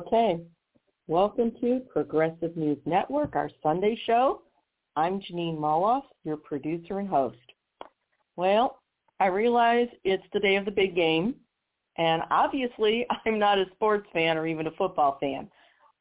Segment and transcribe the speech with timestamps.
[0.00, 0.40] Okay.
[1.08, 4.40] Welcome to Progressive News Network, our Sunday show.
[4.96, 7.36] I'm Jeanine Moloff, your producer and host.
[8.34, 8.80] Well,
[9.20, 11.34] I realize it's the day of the big game,
[11.98, 15.50] and obviously I'm not a sports fan or even a football fan,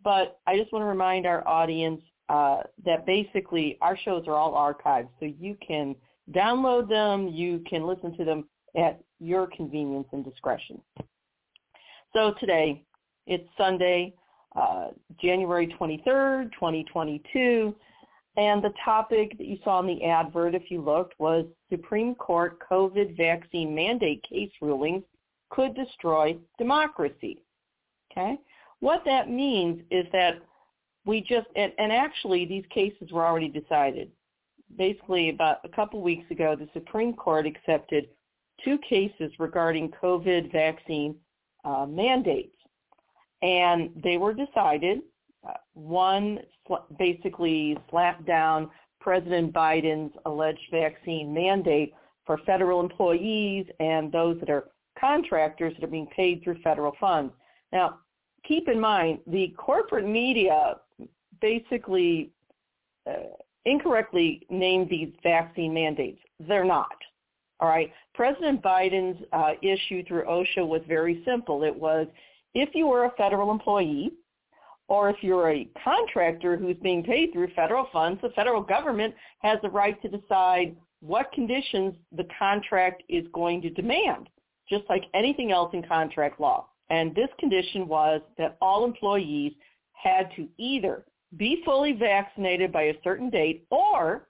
[0.02, 4.54] but I just want to remind our audience uh, that basically our shows are all
[4.54, 5.94] archived, so you can
[6.32, 10.82] download them, you can listen to them at your convenience and discretion.
[12.14, 12.86] So today,
[13.30, 14.14] it's Sunday,
[14.56, 14.88] uh,
[15.22, 17.76] January 23rd, 2022,
[18.38, 22.58] and the topic that you saw in the advert, if you looked, was Supreme Court
[22.70, 25.04] COVID vaccine mandate case rulings
[25.52, 27.44] could destroy democracy.
[28.12, 28.38] Okay?
[28.80, 30.40] What that means is that
[31.06, 34.10] we just, and, and actually these cases were already decided.
[34.76, 38.08] Basically, about a couple weeks ago, the Supreme Court accepted
[38.64, 41.16] two cases regarding COVID vaccine
[41.66, 42.54] uh, mandates
[43.42, 45.00] and they were decided.
[45.48, 51.94] Uh, one sl- basically slapped down President Biden's alleged vaccine mandate
[52.26, 54.66] for federal employees and those that are
[55.00, 57.34] contractors that are being paid through federal funds.
[57.72, 58.00] Now,
[58.46, 60.76] keep in mind, the corporate media
[61.42, 62.32] basically
[63.10, 63.14] uh,
[63.66, 66.20] incorrectly named these vaccine mandates.
[66.40, 66.96] They're not.
[67.60, 67.92] All right.
[68.14, 71.64] President Biden's uh, issue through OSHA was very simple.
[71.64, 72.08] It was
[72.54, 74.12] if you were a federal employee
[74.88, 79.60] or if you're a contractor who's being paid through federal funds, the federal government has
[79.62, 84.30] the right to decide what conditions the contract is going to demand,
[84.68, 86.68] just like anything else in contract law.
[86.90, 89.54] And this condition was that all employees
[89.94, 91.06] had to either
[91.38, 94.28] be fully vaccinated by a certain date or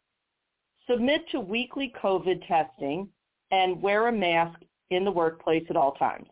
[0.90, 3.08] submit to weekly COVID testing
[3.52, 6.28] and wear a mask in the workplace at all times.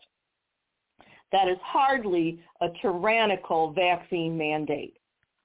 [1.32, 4.98] That is hardly a tyrannical vaccine mandate.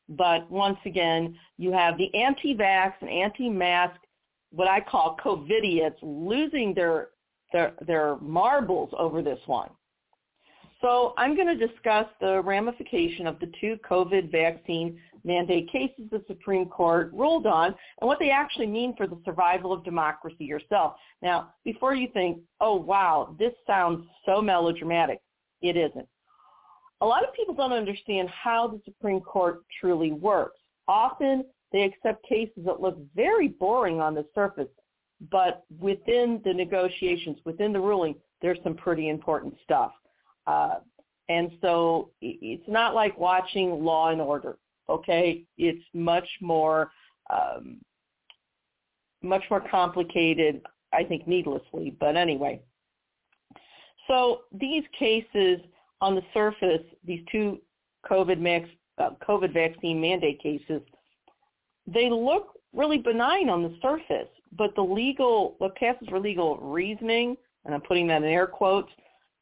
[0.09, 3.99] But once again, you have the anti-vax and anti-mask,
[4.51, 7.09] what I call COVIDiots, losing their,
[7.53, 9.71] their, their marbles over this one.
[10.81, 16.25] So I'm going to discuss the ramification of the two COVID vaccine mandate cases the
[16.27, 17.69] Supreme Court ruled on
[18.01, 20.95] and what they actually mean for the survival of democracy yourself.
[21.23, 25.21] Now, before you think, oh, wow, this sounds so melodramatic,
[25.63, 26.09] it isn't.
[27.01, 30.59] A lot of people don't understand how the Supreme Court truly works.
[30.87, 34.69] Often they accept cases that look very boring on the surface,
[35.31, 39.93] but within the negotiations, within the ruling, there's some pretty important stuff.
[40.47, 40.77] Uh,
[41.29, 44.59] and so it's not like watching Law and Order,
[44.89, 45.45] okay?
[45.57, 46.91] It's much more,
[47.33, 47.79] um,
[49.23, 50.61] much more complicated,
[50.93, 52.61] I think needlessly, but anyway.
[54.07, 55.61] So these cases
[56.01, 57.61] on the surface, these two
[58.11, 58.69] COVID, max,
[58.99, 60.83] uh, COVID vaccine mandate cases,
[61.87, 67.37] they look really benign on the surface, but the legal, what passes for legal reasoning,
[67.65, 68.91] and I'm putting that in air quotes,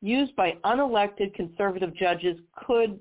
[0.02, 2.98] used by unelected conservative judges could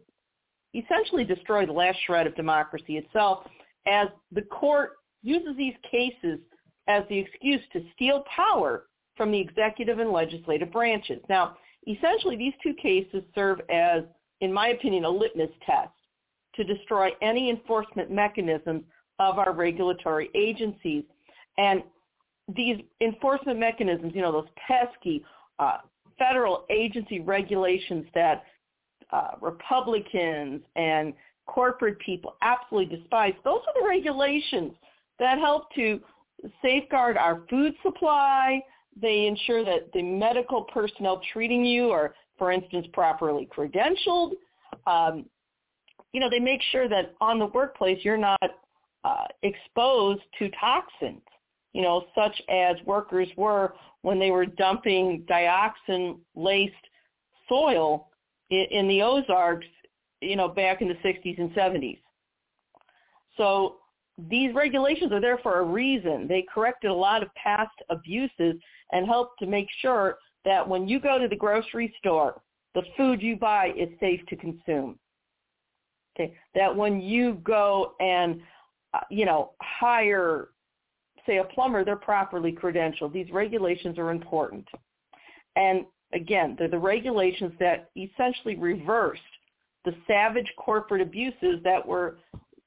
[0.74, 3.44] essentially destroy the last shred of democracy itself
[3.88, 4.91] as the court
[5.24, 6.40] uses these cases
[6.88, 8.86] as the excuse to steal power
[9.19, 11.19] from the executive and legislative branches.
[11.28, 14.03] Now, essentially, these two cases serve as,
[14.40, 15.91] in my opinion, a litmus test
[16.56, 18.84] to destroy any enforcement mechanisms
[19.19, 21.03] of our regulatory agencies.
[21.58, 21.84] And
[22.56, 25.22] these enforcement mechanisms, you know, those pesky
[25.59, 25.79] uh,
[26.18, 28.46] federal agency regulations that
[29.12, 31.13] uh, Republicans and
[31.46, 34.72] corporate people absolutely despise, those are the regulations
[35.20, 35.99] that help to
[36.61, 38.61] safeguard our food supply,
[38.96, 44.32] they ensure that the medical personnel treating you are, for instance, properly credentialed.
[44.88, 45.26] Um,
[46.14, 48.40] you know, they make sure that on the workplace you're not
[49.03, 51.22] uh, exposed to toxins,
[51.74, 56.74] you know, such as workers were when they were dumping dioxin-laced
[57.47, 58.09] soil
[58.50, 59.68] in, in the Ozarks,
[60.22, 62.00] you know, back in the 60s and 70s.
[63.38, 63.78] So
[64.30, 66.28] these regulations are there for a reason.
[66.28, 68.56] They corrected a lot of past abuses
[68.91, 72.41] and help to make sure that when you go to the grocery store,
[72.76, 74.97] the food you buy is safe to consume.
[76.16, 78.41] Okay, that when you go and
[78.94, 80.50] uh, you know hire,
[81.26, 83.14] say a plumber, they're properly credentialed.
[83.14, 84.68] These regulations are important,
[85.56, 89.22] and again, they're the regulations that essentially reversed
[89.86, 92.18] the savage corporate abuses that were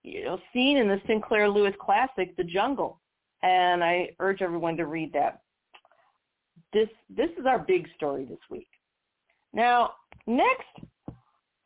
[0.03, 2.99] you know seen in the Sinclair Lewis classic, The Jungle.
[3.45, 5.42] And I urge everyone to read that
[6.73, 8.69] this this is our big story this week.
[9.53, 9.93] Now,
[10.27, 10.89] next,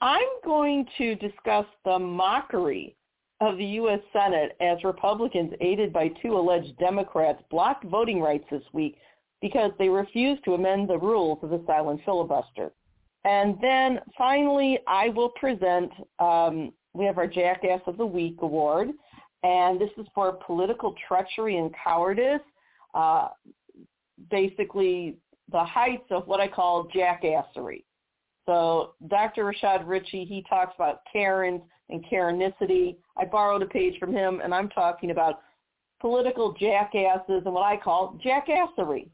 [0.00, 2.96] I'm going to discuss the mockery
[3.40, 4.00] of the U.S.
[4.12, 8.96] Senate as Republicans, aided by two alleged Democrats, blocked voting rights this week
[9.42, 12.72] because they refused to amend the rules of the silent filibuster.
[13.24, 18.88] And then finally, I will present, um, we have our Jackass of the Week award,
[19.42, 22.40] and this is for political treachery and cowardice,
[22.94, 23.28] uh,
[24.30, 25.18] basically
[25.50, 27.84] the heights of what I call jackassery.
[28.46, 29.44] So Dr.
[29.44, 32.96] Rashad Richey, he talks about Karens and Karenicity.
[33.16, 35.40] I borrowed a page from him, and I'm talking about
[36.00, 39.08] political jackasses and what I call jackassery.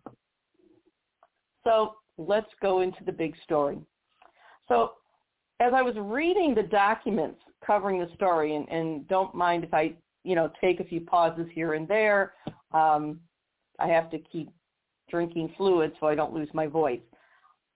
[1.65, 3.79] So let's go into the big story.
[4.69, 4.93] So
[5.61, 9.95] as I was reading the documents covering the story, and, and don't mind if I,
[10.25, 12.35] you know, take a few pauses here and there.
[12.73, 13.21] Um,
[13.79, 14.51] I have to keep
[15.13, 17.01] drinking fluid so I don't lose my voice.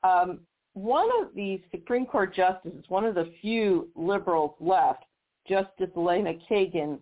[0.03, 0.41] Um,
[0.73, 5.05] one of the Supreme Court justices, one of the few liberals left,
[5.49, 6.99] Justice Elena Kagan,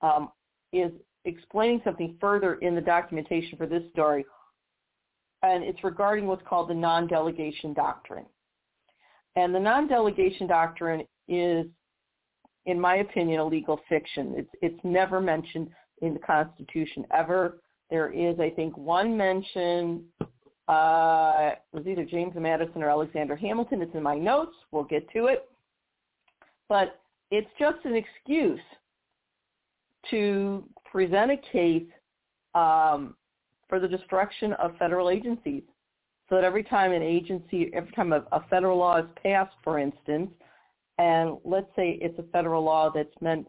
[0.00, 0.30] um,
[0.72, 0.90] is
[1.24, 4.24] explaining something further in the documentation for this story,
[5.42, 8.26] and it's regarding what's called the non-delegation doctrine.
[9.36, 11.66] And the non-delegation doctrine is,
[12.66, 14.34] in my opinion, a legal fiction.
[14.36, 15.68] It's, it's never mentioned
[16.00, 17.60] in the Constitution ever.
[17.92, 20.04] There is, I think, one mention
[20.66, 23.82] uh, it was either James Madison or Alexander Hamilton.
[23.82, 24.56] It's in my notes.
[24.70, 25.46] We'll get to it.
[26.70, 26.98] But
[27.30, 28.62] it's just an excuse
[30.10, 31.84] to present a case
[32.54, 33.14] um,
[33.68, 35.62] for the destruction of federal agencies.
[36.30, 39.78] So that every time an agency, every time a, a federal law is passed, for
[39.78, 40.30] instance,
[40.96, 43.46] and let's say it's a federal law that's meant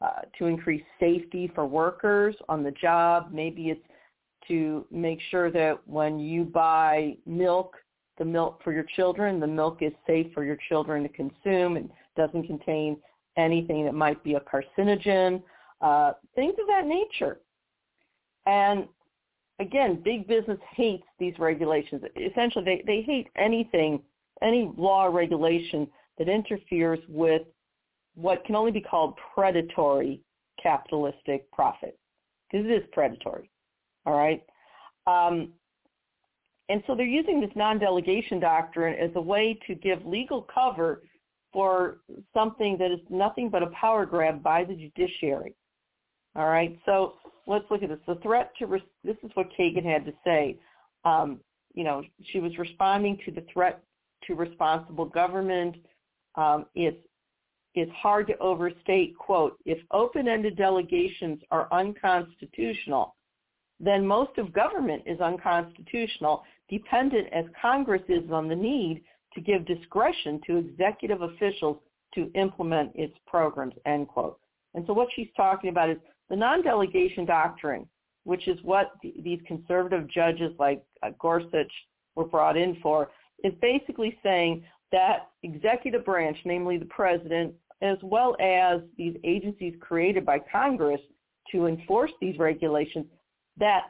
[0.00, 3.80] uh, to increase safety for workers on the job, maybe it's
[4.48, 7.76] to make sure that when you buy milk,
[8.18, 11.90] the milk for your children, the milk is safe for your children to consume and
[12.16, 12.96] doesn't contain
[13.36, 15.42] anything that might be a carcinogen,
[15.80, 17.40] uh, things of that nature.
[18.46, 18.86] And
[19.58, 22.02] again, big business hates these regulations.
[22.16, 24.00] Essentially, they, they hate anything,
[24.42, 25.88] any law or regulation
[26.18, 27.42] that interferes with
[28.16, 30.20] what can only be called predatory
[30.60, 31.98] capitalistic profit,
[32.50, 33.50] because it is predatory.
[34.04, 34.42] All right.
[35.06, 35.52] Um,
[36.68, 41.02] and so they're using this non-delegation doctrine as a way to give legal cover
[41.52, 41.98] for
[42.34, 45.54] something that is nothing but a power grab by the judiciary.
[46.34, 46.76] All right.
[46.84, 47.14] So
[47.46, 47.98] let's look at this.
[48.06, 50.58] The threat to re- this is what Kagan had to say.
[51.04, 51.40] Um,
[51.74, 52.02] you know,
[52.32, 53.82] she was responding to the threat
[54.26, 55.76] to responsible government.
[56.34, 57.02] Um, it's
[57.76, 59.16] it's hard to overstate.
[59.16, 63.14] Quote: If open-ended delegations are unconstitutional,
[63.78, 69.02] then most of government is unconstitutional, dependent as Congress is on the need
[69.34, 71.76] to give discretion to executive officials
[72.14, 74.38] to implement its programs, end quote.
[74.74, 75.98] And so what she's talking about is
[76.30, 77.86] the non-delegation doctrine,
[78.24, 81.70] which is what these conservative judges like uh, Gorsuch
[82.14, 83.10] were brought in for,
[83.44, 90.24] is basically saying that executive branch, namely the president, as well as these agencies created
[90.24, 91.00] by Congress
[91.52, 93.06] to enforce these regulations,
[93.58, 93.84] that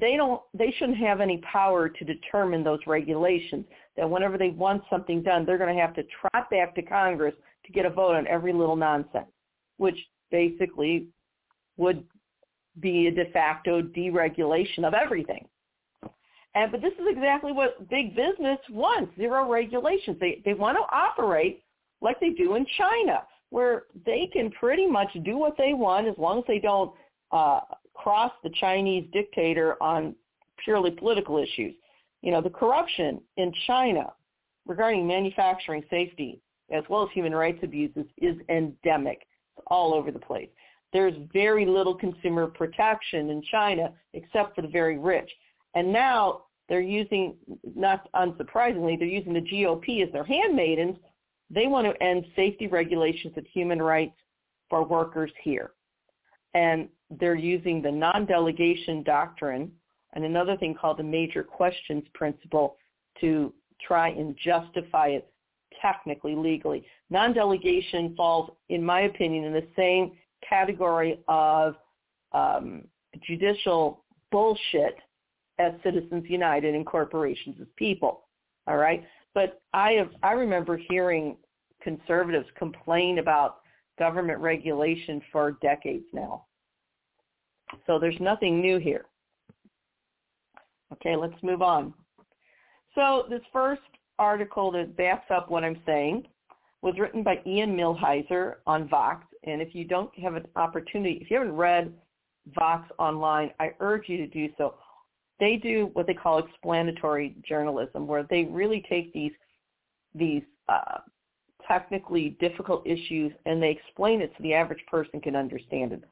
[0.00, 3.64] they don't they shouldn't have any power to determine those regulations
[3.96, 7.34] that whenever they want something done they're going to have to trot back to congress
[7.66, 9.26] to get a vote on every little nonsense
[9.78, 9.98] which
[10.30, 11.08] basically
[11.76, 12.04] would
[12.80, 15.46] be a de facto deregulation of everything.
[16.54, 20.18] And but this is exactly what big business wants zero regulations.
[20.20, 21.62] They they want to operate
[22.02, 26.14] like they do in china where they can pretty much do what they want as
[26.16, 26.92] long as they don't
[27.32, 27.60] uh,
[27.94, 30.14] cross the Chinese dictator on
[30.64, 31.74] purely political issues.
[32.22, 34.12] You know, the corruption in China
[34.66, 36.40] regarding manufacturing safety
[36.70, 39.26] as well as human rights abuses is endemic.
[39.56, 40.48] It's all over the place.
[40.92, 45.30] There's very little consumer protection in China except for the very rich.
[45.74, 47.34] And now they're using,
[47.76, 50.96] not unsurprisingly, they're using the GOP as their handmaidens.
[51.54, 54.16] They want to end safety regulations and human rights
[54.70, 55.72] for workers here.
[56.54, 56.88] And
[57.20, 59.70] they're using the non-delegation doctrine
[60.14, 62.76] and another thing called the major questions principle
[63.20, 63.52] to
[63.86, 65.28] try and justify it
[65.80, 66.84] technically, legally.
[67.10, 70.12] Non-delegation falls, in my opinion, in the same
[70.46, 71.76] category of
[72.32, 72.84] um,
[73.26, 74.96] judicial bullshit
[75.58, 78.22] as Citizens United and corporations as people.
[78.66, 79.04] All right,
[79.34, 81.36] but I have I remember hearing
[81.82, 83.58] conservatives complain about
[83.98, 86.44] government regulation for decades now.
[87.86, 89.06] So there's nothing new here.
[90.92, 91.94] Okay, let's move on.
[92.94, 93.80] So this first
[94.18, 96.26] article that backs up what I'm saying
[96.82, 99.24] was written by Ian Millhiser on Vox.
[99.44, 101.92] And if you don't have an opportunity, if you haven't read
[102.54, 104.74] Vox online, I urge you to do so.
[105.42, 109.32] They do what they call explanatory journalism, where they really take these
[110.14, 110.98] these uh,
[111.66, 116.04] technically difficult issues and they explain it so the average person can understand it.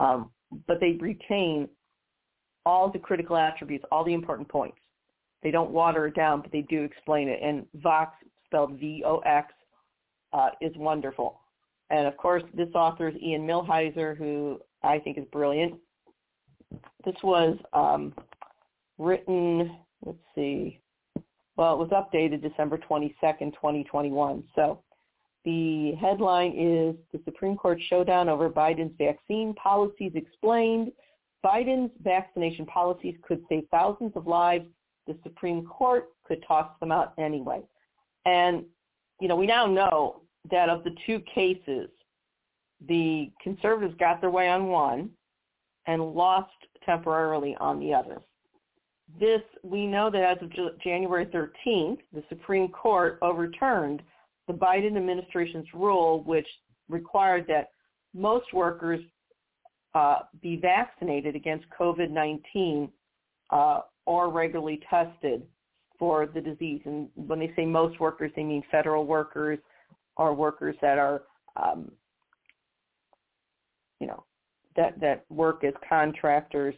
[0.00, 0.30] Um,
[0.66, 1.68] but they retain
[2.66, 4.78] all the critical attributes, all the important points.
[5.44, 7.38] They don't water it down, but they do explain it.
[7.40, 9.54] And Vox, spelled V-O-X,
[10.32, 11.38] uh, is wonderful.
[11.90, 15.74] And of course, this author is Ian Millhiser, who I think is brilliant.
[17.04, 18.12] This was um,
[18.98, 20.80] written, let's see,
[21.56, 24.42] well, it was updated December 22nd, 2021.
[24.54, 24.80] So
[25.44, 30.92] the headline is The Supreme Court Showdown Over Biden's Vaccine Policies Explained.
[31.44, 34.66] Biden's vaccination policies could save thousands of lives.
[35.06, 37.62] The Supreme Court could toss them out anyway.
[38.24, 38.64] And,
[39.20, 41.88] you know, we now know that of the two cases,
[42.88, 45.10] the conservatives got their way on one
[45.86, 46.50] and lost
[46.86, 48.22] temporarily on the other.
[49.20, 50.50] This, we know that as of
[50.82, 54.02] January 13th, the Supreme Court overturned
[54.48, 56.46] the Biden administration's rule, which
[56.88, 57.70] required that
[58.14, 59.00] most workers
[59.94, 62.88] uh, be vaccinated against COVID-19
[63.50, 65.42] uh, or regularly tested
[65.98, 66.80] for the disease.
[66.84, 69.58] And when they say most workers, they mean federal workers
[70.16, 71.22] or workers that are,
[71.62, 71.92] um,
[74.00, 74.24] you know,
[74.74, 76.74] that that work as contractors.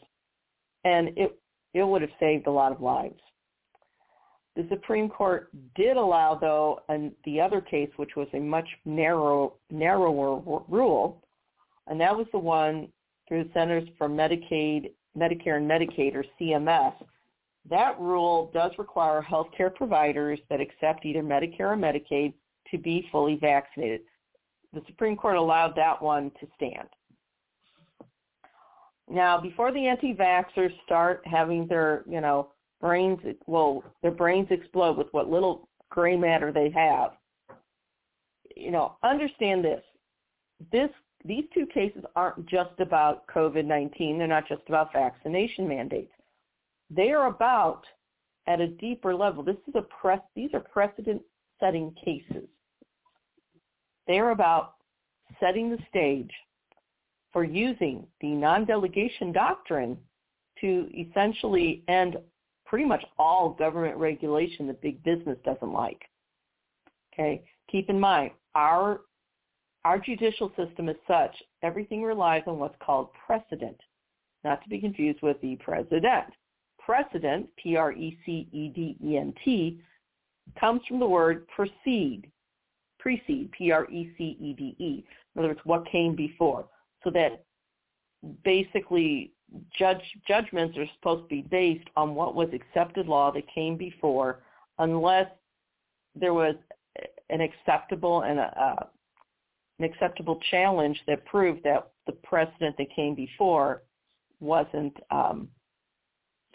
[0.85, 1.39] And it
[1.75, 3.21] it would have saved a lot of lives.
[4.57, 9.55] The Supreme Court did allow, though, and the other case, which was a much narrow,
[9.71, 11.21] narrower rule,
[11.89, 12.89] and that was the one
[13.27, 16.95] through the Centers for Medicaid, Medicare and Medicaid, or CMS.
[17.69, 22.35] That rule does require healthcare providers that accept either Medicare or Medicaid
[22.71, 24.03] to be fully vaccinated.
[24.73, 26.89] The Supreme Court allowed that one to stand.
[29.09, 32.49] Now, before the anti-vaxxers start having their, you know,
[32.81, 37.13] brains, well, their brains explode with what little gray matter they have,
[38.57, 39.83] you know, understand this.
[40.73, 40.91] This
[41.25, 44.19] these two cases aren't just about COVID-19.
[44.19, 46.13] They're not just about vaccination mandates.
[46.91, 47.85] They are about,
[48.47, 52.47] at a deeper level, this is a press, these are precedent-setting cases.
[54.07, 54.75] They are about
[55.41, 56.31] setting the stage
[57.35, 59.99] for using the non-delegation doctrine
[60.61, 62.17] to essentially end
[62.65, 66.01] pretty much all government regulation that big business doesn't like.
[67.13, 69.01] Okay, keep in mind our
[69.85, 73.79] our judicial system is such everything relies on what's called precedent,
[74.45, 76.27] not to be confused with the president.
[76.79, 78.21] Precedent, P-R-E-C-E-D-E-N-T,
[80.61, 82.31] comes from the word precede,
[82.99, 85.05] precede, P-R-E-C-E-D-E.
[85.35, 86.67] In other words, what came before
[87.05, 87.45] so that
[88.43, 89.33] basically
[89.79, 94.41] judge judgments are supposed to be based on what was accepted law that came before
[94.79, 95.29] unless
[96.17, 96.57] there was
[97.31, 98.89] an acceptable and a,
[99.79, 103.83] an acceptable challenge that proved that the precedent that came before
[104.41, 105.49] wasn't um,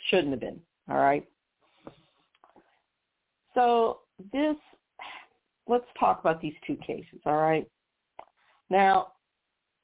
[0.09, 1.27] shouldn't have been all right?
[3.53, 3.99] So
[4.33, 4.55] this
[5.67, 7.67] let's talk about these two cases all right?
[8.69, 9.13] Now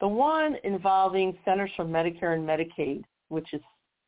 [0.02, 3.62] the one involving Centers for Medicare and Medicaid, which is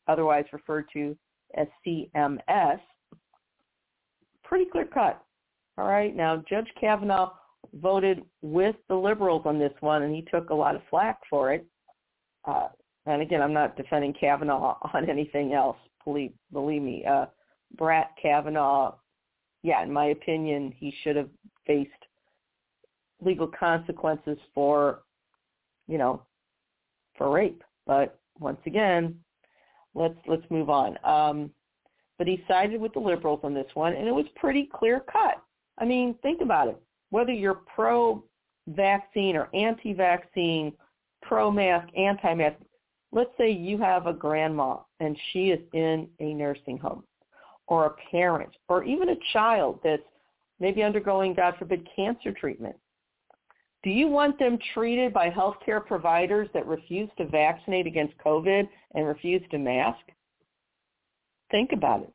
[0.07, 1.15] otherwise referred to
[1.55, 2.79] as CMS,
[4.43, 5.23] pretty clear cut.
[5.77, 6.15] All right.
[6.15, 7.33] Now, Judge Kavanaugh
[7.75, 11.53] voted with the liberals on this one, and he took a lot of flack for
[11.53, 11.65] it.
[12.45, 12.67] Uh,
[13.05, 15.77] and again, I'm not defending Kavanaugh on anything else.
[16.05, 17.25] Believe, believe me, uh,
[17.77, 18.95] Brett Kavanaugh,
[19.63, 21.29] yeah, in my opinion, he should have
[21.65, 21.91] faced
[23.21, 24.99] legal consequences for
[25.87, 26.21] you know,
[27.17, 27.63] for rape.
[27.85, 29.15] But once again,
[29.95, 30.97] let's let's move on.
[31.03, 31.51] Um,
[32.17, 35.41] but he sided with the liberals on this one, and it was pretty clear cut.
[35.77, 36.81] I mean, think about it.
[37.11, 40.73] Whether you're pro-vaccine or anti-vaccine,
[41.21, 42.57] pro-mask, anti-mask,
[43.11, 47.03] let's say you have a grandma and she is in a nursing home,
[47.67, 50.01] or a parent, or even a child that's
[50.59, 52.75] maybe undergoing, God forbid, cancer treatment.
[53.83, 59.05] Do you want them treated by healthcare providers that refuse to vaccinate against COVID and
[59.05, 59.99] refuse to mask?
[61.51, 62.13] Think about it,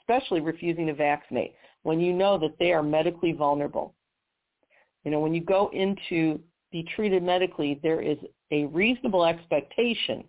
[0.00, 3.94] especially refusing to vaccinate when you know that they are medically vulnerable.
[5.04, 6.40] You know, when you go into
[6.72, 8.18] be treated medically, there is
[8.50, 10.24] a reasonable expectation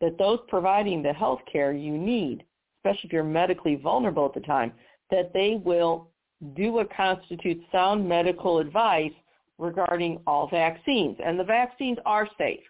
[0.00, 2.44] that those providing the health care you need,
[2.78, 4.72] especially if you're medically vulnerable at the time,
[5.10, 6.10] that they will
[6.54, 9.12] do what constitutes sound medical advice
[9.58, 11.16] regarding all vaccines.
[11.24, 12.60] And the vaccines are safe.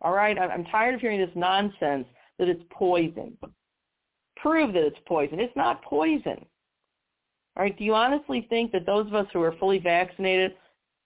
[0.00, 0.38] All right?
[0.38, 2.06] I'm tired of hearing this nonsense
[2.38, 3.36] that it's poison.
[4.36, 5.40] Prove that it's poison.
[5.40, 6.44] It's not poison.
[7.56, 7.76] All right?
[7.76, 10.52] Do you honestly think that those of us who are fully vaccinated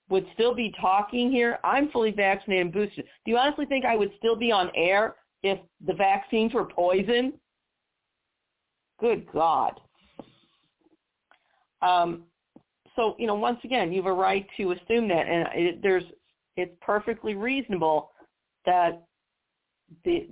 [0.08, 1.58] would still be talking here?
[1.62, 3.04] I'm fully vaccinated and boosted.
[3.24, 7.34] Do you honestly think I would still be on air if the vaccines were poison?
[8.98, 9.80] Good God.
[11.80, 12.24] Um,
[13.00, 16.04] so, you know, once again, you have a right to assume that, and it, there's
[16.56, 18.10] it's perfectly reasonable
[18.66, 19.06] that
[20.04, 20.28] the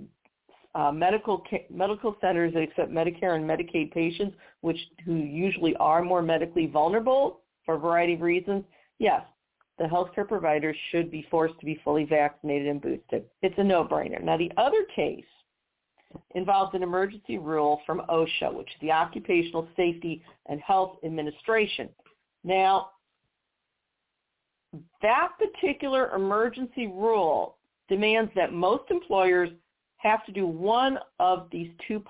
[0.75, 6.21] uh, medical medical centers that accept Medicare and Medicaid patients, which who usually are more
[6.21, 8.63] medically vulnerable for a variety of reasons,
[8.99, 9.21] yes,
[9.79, 13.25] the healthcare providers should be forced to be fully vaccinated and boosted.
[13.41, 14.21] It's a no-brainer.
[14.21, 15.25] Now, the other case
[16.35, 21.89] involves an emergency rule from OSHA, which is the Occupational Safety and Health Administration.
[22.43, 22.91] Now,
[25.01, 29.49] that particular emergency rule demands that most employers
[29.97, 32.03] have to do one of these two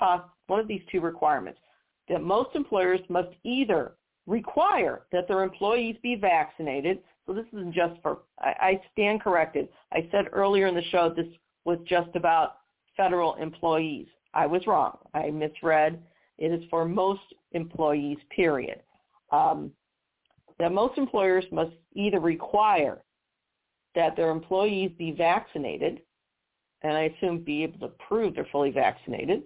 [0.47, 1.59] one of these two requirements.
[2.07, 3.93] That most employers must either
[4.25, 6.99] require that their employees be vaccinated.
[7.25, 9.69] So this isn't just for I, I stand corrected.
[9.91, 11.27] I said earlier in the show this
[11.65, 12.57] was just about
[12.97, 14.07] federal employees.
[14.33, 14.97] I was wrong.
[15.13, 15.99] I misread.
[16.37, 17.21] It is for most
[17.51, 18.81] employees, period.
[19.31, 19.71] Um,
[20.59, 22.99] that most employers must either require
[23.95, 26.01] that their employees be vaccinated,
[26.83, 29.43] and I assume be able to prove they're fully vaccinated,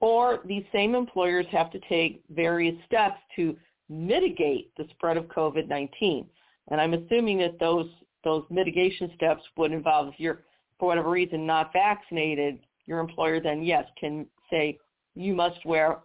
[0.00, 3.56] or these same employers have to take various steps to
[3.88, 6.26] mitigate the spread of COVID-19.
[6.70, 7.88] And I'm assuming that those
[8.22, 10.42] those mitigation steps would involve if you're
[10.78, 14.78] for whatever reason not vaccinated, your employer then yes can say
[15.14, 15.98] you must wear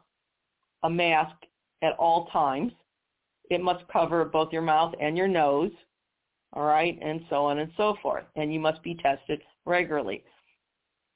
[0.83, 1.35] a mask
[1.81, 2.71] at all times.
[3.49, 5.71] It must cover both your mouth and your nose,
[6.53, 8.25] all right, and so on and so forth.
[8.35, 10.23] And you must be tested regularly.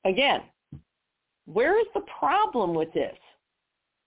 [0.06, 0.42] Again,
[1.46, 3.18] where is the problem with this?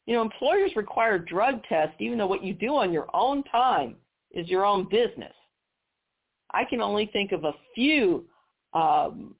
[0.06, 3.96] You know, employers require drug tests even though what you do on your own time
[4.32, 5.34] is your own business.
[6.52, 8.24] I can only think of a few
[8.74, 9.34] um,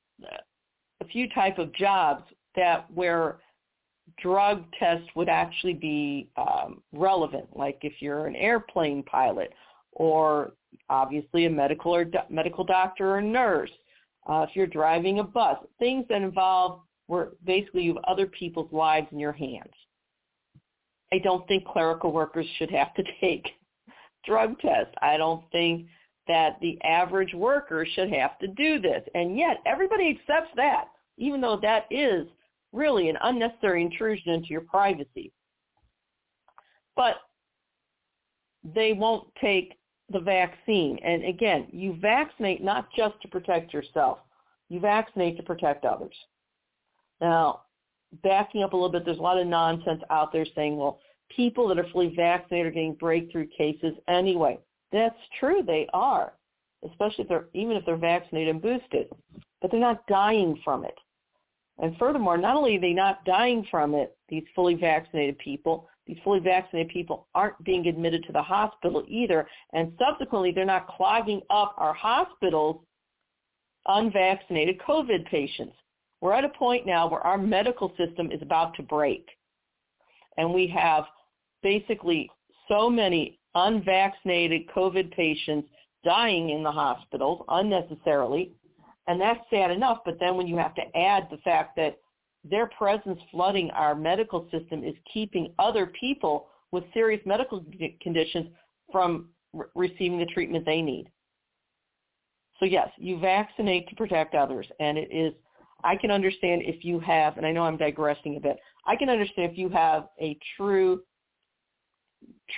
[1.01, 3.41] a few type of jobs that where
[4.21, 9.53] drug test would actually be um, relevant, like if you're an airplane pilot
[9.93, 10.53] or
[10.89, 13.71] obviously a medical or do- medical doctor or nurse,
[14.29, 18.73] uh, if you're driving a bus, things that involve where basically you have other people's
[18.73, 19.73] lives in your hands.
[21.13, 23.47] I don't think clerical workers should have to take
[24.25, 24.95] drug tests.
[25.03, 25.87] I don't think
[26.29, 29.03] that the average worker should have to do this.
[29.15, 30.87] And yet everybody accepts that,
[31.19, 32.27] even though that is
[32.73, 35.33] really an unnecessary intrusion into your privacy.
[36.97, 37.17] But
[38.63, 39.79] they won't take
[40.11, 40.99] the vaccine.
[41.05, 44.19] And again, you vaccinate not just to protect yourself.
[44.69, 46.15] You vaccinate to protect others.
[47.21, 47.63] Now,
[48.23, 51.01] backing up a little bit, there's a lot of nonsense out there saying, well,
[51.35, 54.59] people that are fully vaccinated are getting breakthrough cases anyway.
[54.93, 56.35] That's true, they are,
[56.89, 59.09] especially if they're even if they're vaccinated and boosted,
[59.61, 60.95] but they're not dying from it.
[61.83, 66.17] And furthermore, not only are they not dying from it, these fully vaccinated people, these
[66.23, 71.43] fully vaccinated people aren't being admitted to the hospital either, and subsequently they're not clogging
[71.51, 72.81] up our hospitals
[73.87, 75.75] unvaccinated COVID patients.
[76.21, 79.27] We're at a point now where our medical system is about to break.
[80.37, 81.05] And we have
[81.65, 82.31] basically
[82.69, 85.69] so many unvaccinated COVID patients
[86.05, 88.53] dying in the hospitals unnecessarily.
[89.07, 89.99] And that's sad enough.
[90.05, 91.99] But then when you have to add the fact that
[92.45, 97.65] their presence flooding our medical system is keeping other people with serious medical
[98.01, 98.49] conditions
[98.91, 101.11] from re- receiving the treatment they need.
[102.59, 104.67] So yes, you vaccinate to protect others.
[104.81, 105.33] And it is,
[105.85, 109.09] I can understand if you have, and I know I'm digressing a bit, I can
[109.09, 111.03] understand if you have a true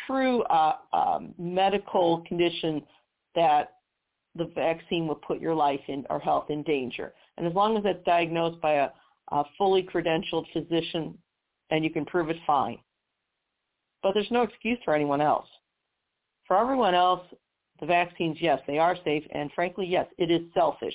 [0.07, 2.83] true uh, um, medical condition
[3.35, 3.74] that
[4.37, 7.13] the vaccine will put your life in or health in danger.
[7.37, 8.89] And as long as it's diagnosed by a,
[9.31, 11.17] a fully credentialed physician
[11.71, 12.79] and you can prove it, fine.
[14.03, 15.49] But there's no excuse for anyone else.
[16.47, 17.23] For everyone else,
[17.81, 19.25] the vaccines, yes, they are safe.
[19.33, 20.95] And frankly, yes, it is selfish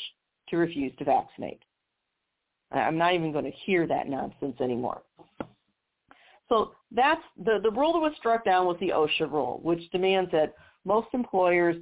[0.49, 1.62] to refuse to vaccinate.
[2.71, 5.02] I'm not even going to hear that nonsense anymore.
[6.49, 10.32] So that's the, the rule that was struck down was the OSHA rule, which demands
[10.32, 10.54] that
[10.86, 11.78] most employers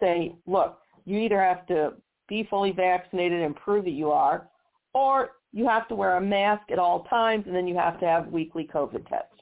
[0.00, 1.94] say, look, you either have to
[2.28, 4.48] be fully vaccinated and prove that you are,
[4.92, 8.06] or you have to wear a mask at all times, and then you have to
[8.06, 9.40] have weekly COVID tests.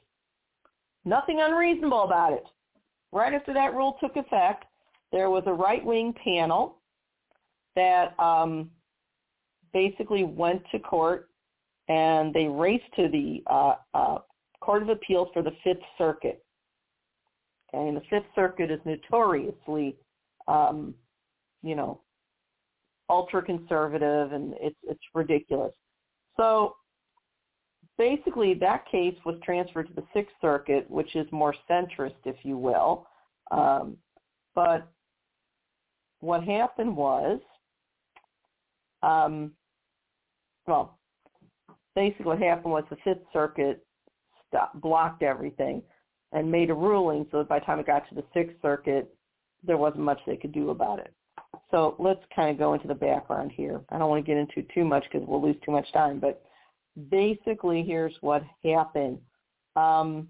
[1.05, 2.45] Nothing unreasonable about it.
[3.11, 4.65] right after that rule took effect,
[5.11, 6.77] there was a right-wing panel
[7.75, 8.69] that um,
[9.73, 11.29] basically went to court
[11.89, 14.17] and they raced to the uh, uh,
[14.61, 16.43] Court of Appeals for the Fifth Circuit.
[17.73, 19.97] Okay, and the Fifth Circuit is notoriously,
[20.47, 20.93] um,
[21.63, 22.01] you know,
[23.09, 25.73] ultra conservative, and it's it's ridiculous.
[26.37, 26.75] So
[27.97, 32.57] basically, that case was transferred to the Sixth Circuit, which is more centrist, if you
[32.57, 33.07] will.
[33.51, 33.97] Um,
[34.55, 34.87] but
[36.19, 37.39] what happened was,
[39.01, 39.51] um,
[40.67, 40.97] well,
[41.95, 43.85] basically what happened was the Fifth Circuit
[44.47, 45.81] stopped, blocked everything
[46.31, 49.13] and made a ruling so that by the time it got to the Sixth Circuit,
[49.63, 51.13] there wasn't much they could do about it.
[51.73, 53.81] So let's kind of go into the background here.
[53.89, 56.43] I don't want to get into too much because we'll lose too much time, but
[57.09, 59.17] basically here's what happened.
[59.75, 60.27] Um,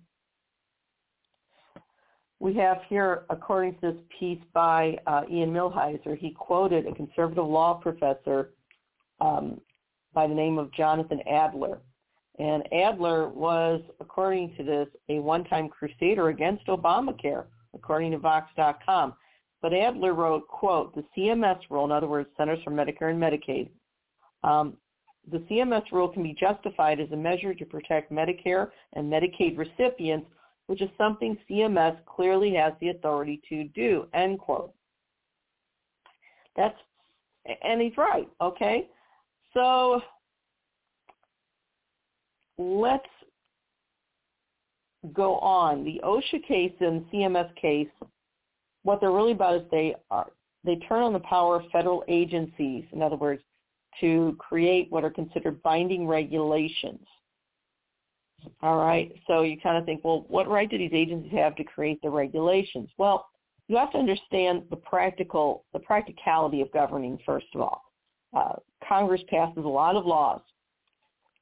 [2.39, 7.45] we have here, according to this piece by uh, Ian Millhiser, he quoted a conservative
[7.45, 8.51] law professor
[9.19, 9.59] um,
[10.13, 11.79] by the name of Jonathan Adler.
[12.39, 19.15] And Adler was, according to this, a one-time crusader against Obamacare, according to Vox.com.
[19.63, 23.69] But Adler wrote, quote, the CMS rule, in other words, Centers for Medicare and Medicaid,
[24.43, 24.75] um,
[25.31, 30.27] the CMS rule can be justified as a measure to protect Medicare and Medicaid recipients,
[30.67, 34.73] which is something CMS clearly has the authority to do, end quote.
[36.57, 36.77] That's,
[37.63, 38.89] and he's right, okay?
[39.53, 40.01] So
[42.57, 43.07] let's
[45.13, 45.85] go on.
[45.85, 47.87] The OSHA case and CMS case,
[48.83, 50.27] what they're really about is they are
[50.65, 53.41] they turn on the power of federal agencies, in other words,
[53.99, 57.05] to create what are considered binding regulations.
[58.61, 61.65] All right, so you kind of think, well, what right do these agencies have to
[61.65, 62.89] create the regulations?
[62.97, 63.27] Well,
[63.67, 67.81] you have to understand the practical, the practicality of governing, first of all.
[68.33, 68.55] Uh,
[68.87, 70.41] Congress passes a lot of laws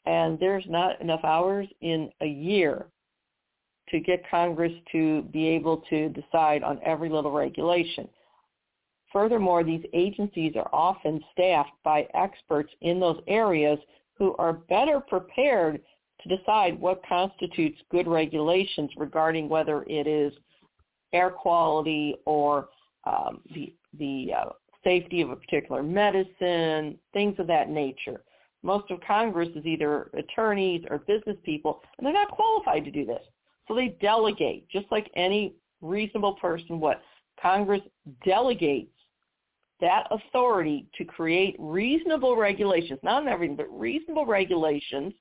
[0.05, 2.85] and there's not enough hours in a year
[3.91, 8.07] to get Congress to be able to decide on every little regulation.
[9.11, 13.77] Furthermore, these agencies are often staffed by experts in those areas
[14.17, 15.81] who are better prepared
[16.21, 20.33] to decide what constitutes good regulations regarding whether it is
[21.13, 22.69] air quality or
[23.05, 24.49] um, the, the uh,
[24.83, 28.21] safety of a particular medicine, things of that nature.
[28.63, 33.05] Most of Congress is either attorneys or business people, and they're not qualified to do
[33.05, 33.21] this.
[33.75, 36.97] They delegate, just like any reasonable person would.
[37.41, 37.81] Congress
[38.25, 38.91] delegates
[39.79, 45.13] that authority to create reasonable regulations, not everything, but reasonable regulations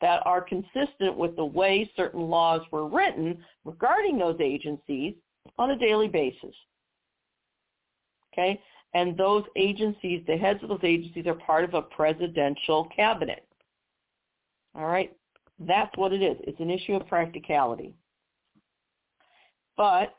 [0.00, 5.14] that are consistent with the way certain laws were written regarding those agencies
[5.58, 6.54] on a daily basis.
[8.32, 8.60] Okay?
[8.94, 13.44] and those agencies, the heads of those agencies are part of a presidential cabinet.
[14.74, 15.14] All right?
[15.58, 16.36] That's what it is.
[16.40, 17.94] It's an issue of practicality.
[19.76, 20.14] But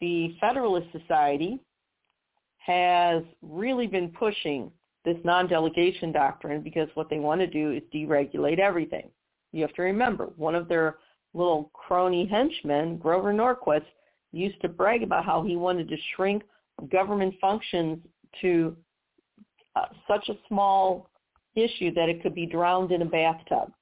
[0.00, 1.60] the Federalist Society
[2.58, 4.70] has really been pushing
[5.04, 9.10] this non-delegation doctrine because what they want to do is deregulate everything.
[9.52, 10.96] You have to remember, one of their
[11.34, 13.84] little crony henchmen, Grover Norquist,
[14.32, 16.42] used to brag about how he wanted to shrink
[16.90, 17.98] government functions
[18.40, 18.76] to
[19.76, 21.08] uh, such a small
[21.54, 23.72] issue that it could be drowned in a bathtub.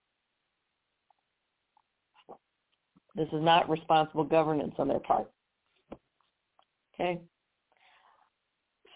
[3.15, 5.31] This is not responsible governance on their part.
[6.95, 7.21] Okay?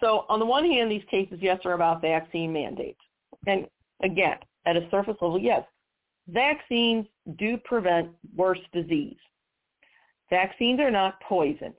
[0.01, 3.01] So on the one hand, these cases, yes, are about vaccine mandates.
[3.47, 3.67] And
[4.03, 5.65] again, at a surface level, yes,
[6.29, 7.07] vaccines
[7.39, 9.17] do prevent worse disease.
[10.31, 11.73] Vaccines are not poison.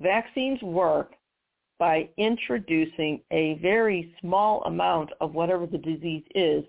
[0.00, 1.12] Vaccines work
[1.78, 6.64] by introducing a very small amount of whatever the disease is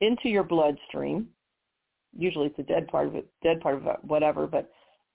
[0.00, 1.28] into your bloodstream.
[2.16, 4.70] Usually it's a dead part of it, dead part of it, whatever, but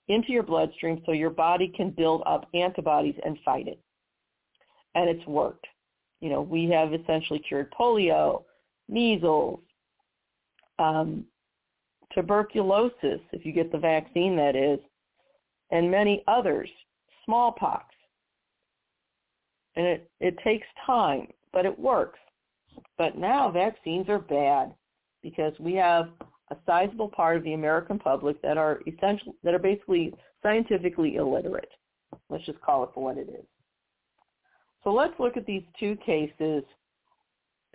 [0.08, 3.80] into your bloodstream so your body can build up antibodies and fight it.
[4.96, 5.66] And it's worked.
[6.20, 8.44] You know, we have essentially cured polio,
[8.88, 9.60] measles,
[10.80, 11.26] um,
[12.14, 14.80] tuberculosis, if you get the vaccine that is,
[15.72, 16.70] and many others,
[17.26, 17.86] smallpox
[19.76, 22.20] and it, it takes time, but it works.
[22.98, 24.74] But now vaccines are bad
[25.22, 26.10] because we have
[26.54, 31.70] a sizable part of the American public that are essential that are basically scientifically illiterate.
[32.30, 33.46] Let's just call it for what it is.
[34.84, 36.64] So let's look at these two cases,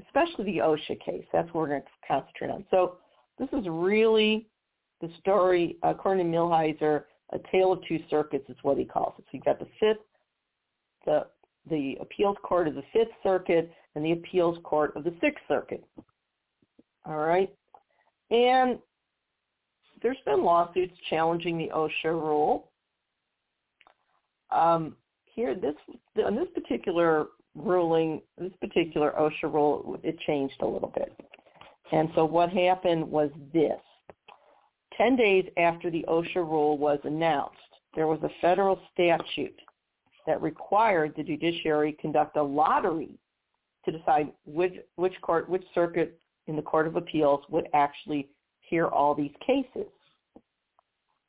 [0.07, 1.25] especially the OSHA case.
[1.33, 2.65] That's what we're going to concentrate on.
[2.71, 2.99] So
[3.39, 4.47] this is really
[5.01, 9.15] the story, uh, according to Millhiser, a tale of two circuits is what he calls
[9.19, 9.25] it.
[9.25, 10.05] So you've got the fifth,
[11.05, 11.27] the
[11.69, 15.85] the appeals court of the Fifth Circuit and the appeals court of the Sixth Circuit.
[17.05, 17.53] All right,
[18.31, 18.79] and
[20.03, 22.71] there's been lawsuits challenging the OSHA rule.
[24.51, 25.75] Um, here, this
[26.25, 31.13] on this particular ruling, this particular OSHA rule, it changed a little bit.
[31.93, 33.81] And so what happened was this.
[34.97, 37.57] 10 days after the OSHA rule was announced,
[37.95, 39.59] there was a federal statute
[40.27, 43.19] that required the judiciary conduct a lottery
[43.85, 48.29] to decide which, which court, which circuit in the Court of Appeals would actually
[48.61, 49.89] hear all these cases.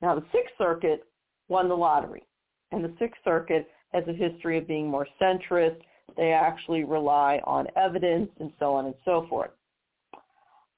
[0.01, 1.05] Now, the Sixth Circuit
[1.49, 2.23] won the lottery,
[2.71, 5.77] and the Sixth Circuit has a history of being more centrist.
[6.17, 9.51] They actually rely on evidence and so on and so forth.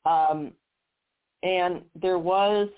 [0.06, 0.52] Um,
[1.44, 2.70] and there was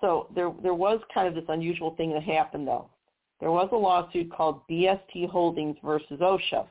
[0.00, 2.88] so there there was kind of this unusual thing that happened though.
[3.40, 6.66] There was a lawsuit called BST Holdings versus OSHA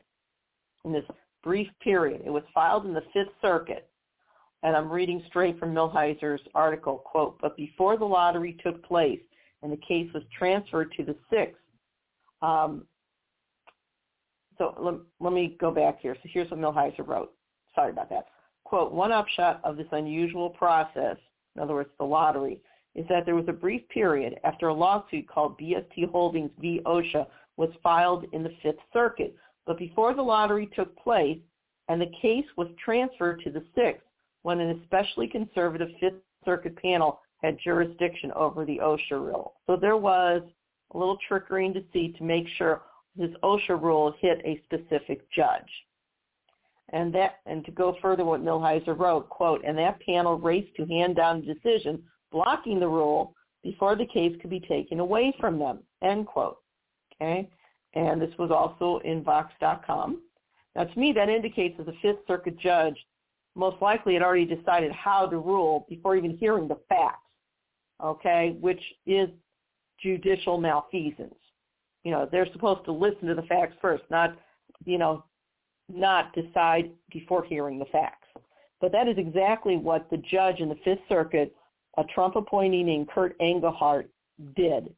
[0.86, 1.06] in this
[1.48, 2.22] brief period.
[2.26, 3.90] It was filed in the Fifth Circuit.
[4.64, 9.22] And I'm reading straight from Millhiser's article, quote, but before the lottery took place
[9.64, 11.62] and the case was transferred to the Sixth,
[12.42, 12.86] um,
[14.58, 16.16] so let, let me go back here.
[16.22, 17.32] So here's what Millhiser wrote.
[17.76, 18.26] Sorry about that
[18.68, 21.16] quote, one upshot of this unusual process,
[21.56, 22.60] in other words, the lottery,
[22.96, 26.82] is that there was a brief period after a lawsuit called BST Holdings v.
[26.86, 29.34] OSHA was filed in the Fifth Circuit.
[29.68, 31.38] But before the lottery took place
[31.90, 34.02] and the case was transferred to the Sixth,
[34.44, 39.56] when an especially conservative Fifth Circuit panel had jurisdiction over the OSHA rule.
[39.68, 40.42] So there was
[40.94, 42.82] a little trickery and deceit to make sure
[43.16, 45.70] this OSHA rule hit a specific judge.
[46.94, 50.86] And that, and to go further, what Millhiser wrote, quote, and that panel raced to
[50.86, 52.02] hand down a decision
[52.32, 56.58] blocking the rule before the case could be taken away from them, end quote.
[57.16, 57.50] Okay?
[57.93, 60.21] And this was also in Vox.com.
[60.76, 62.95] Now, to me, that indicates that the Fifth Circuit judge
[63.56, 67.26] most likely had already decided how to rule before even hearing the facts,
[68.04, 69.30] okay, which is
[70.02, 71.34] judicial malfeasance.
[72.04, 74.38] You know, they're supposed to listen to the facts first, not,
[74.86, 75.23] you know,
[75.89, 78.28] not decide before hearing the facts.
[78.80, 81.56] But that is exactly what the judge in the Fifth Circuit,
[81.97, 84.10] a Trump appointee named Kurt Engelhardt,
[84.56, 84.93] did.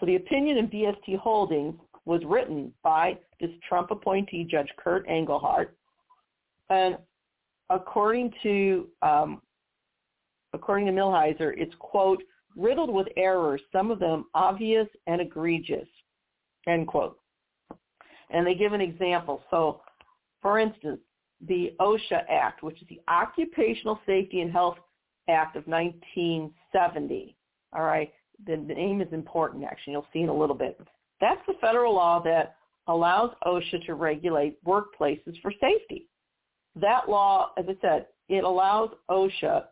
[0.00, 1.74] So the opinion in BST Holdings
[2.08, 5.76] was written by this Trump appointee, Judge Kurt Engelhardt,
[6.70, 6.96] and
[7.68, 9.42] according to um,
[10.54, 12.22] according to Millhiser, it's quote
[12.56, 15.86] riddled with errors, some of them obvious and egregious,
[16.66, 17.18] end quote.
[18.30, 19.42] And they give an example.
[19.50, 19.82] So
[20.40, 21.00] for instance,
[21.46, 24.78] the OSHA Act, which is the Occupational Safety and Health
[25.28, 27.36] Act of 1970.
[27.74, 28.10] All right,
[28.46, 29.92] the, the name is important actually.
[29.92, 30.80] You'll see in a little bit.
[31.20, 36.08] That's the federal law that allows OSHA to regulate workplaces for safety.
[36.76, 39.64] That law, as I said, it allows OSHA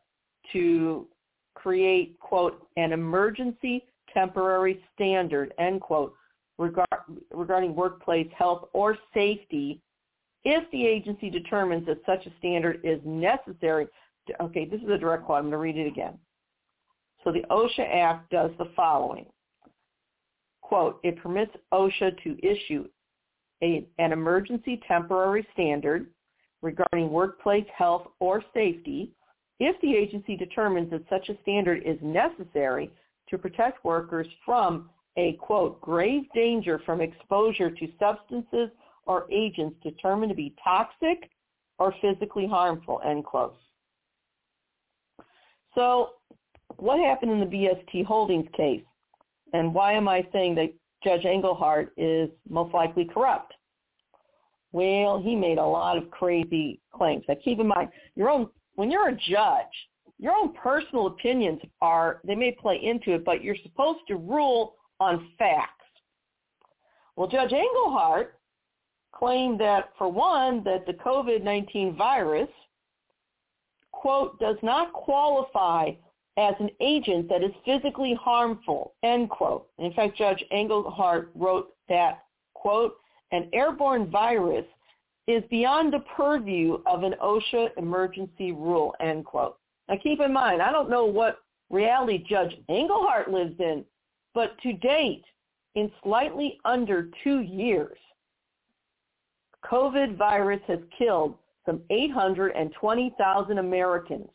[0.53, 1.07] to
[1.55, 6.15] create, quote, an emergency temporary standard, end quote,
[6.59, 6.87] regard,
[7.33, 9.81] regarding workplace health or safety
[10.45, 13.87] if the agency determines that such a standard is necessary.
[14.29, 15.39] To, okay, this is a direct quote.
[15.39, 16.19] I'm going to read it again.
[17.25, 19.27] So the OSHA Act does the following.
[20.67, 22.89] Quote, it permits OSHA to issue
[23.63, 26.09] a, an emergency temporary standard
[26.61, 29.13] regarding workplace health or safety
[29.61, 32.91] if the agency determines that such a standard is necessary
[33.31, 38.69] to protect workers from a, quote, grave danger from exposure to substances
[39.07, 41.31] or agents determined to be toxic
[41.79, 43.57] or physically harmful, end quote.
[45.77, 46.11] So
[46.79, 48.83] what happened in the BST Holdings case?
[49.57, 53.55] And why am I saying that Judge Engelhardt is most likely corrupt?
[54.73, 57.25] Well, he made a lot of crazy claims.
[57.27, 59.64] Now keep in mind, your own when you're a judge,
[60.19, 64.75] your own personal opinions are they may play into it, but you're supposed to rule
[65.01, 65.73] on facts.
[67.16, 68.38] Well, Judge Engelhardt
[69.14, 72.51] claimed that, for one, that the COVID-19 virus,
[73.92, 75.92] quote, does not qualify
[76.37, 79.68] as an agent that is physically harmful, end quote.
[79.79, 82.96] In fact, Judge Engelhardt wrote that, quote,
[83.33, 84.66] an airborne virus
[85.27, 89.57] is beyond the purview of an OSHA emergency rule, end quote.
[89.88, 91.38] Now keep in mind, I don't know what
[91.70, 93.85] reality Judge Engelhardt lives in,
[94.35, 95.25] but to date,
[95.75, 97.99] in slightly under two years,
[99.64, 104.29] COVID virus has killed some 820,000 Americans.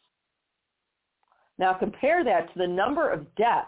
[1.62, 3.68] Now compare that to the number of deaths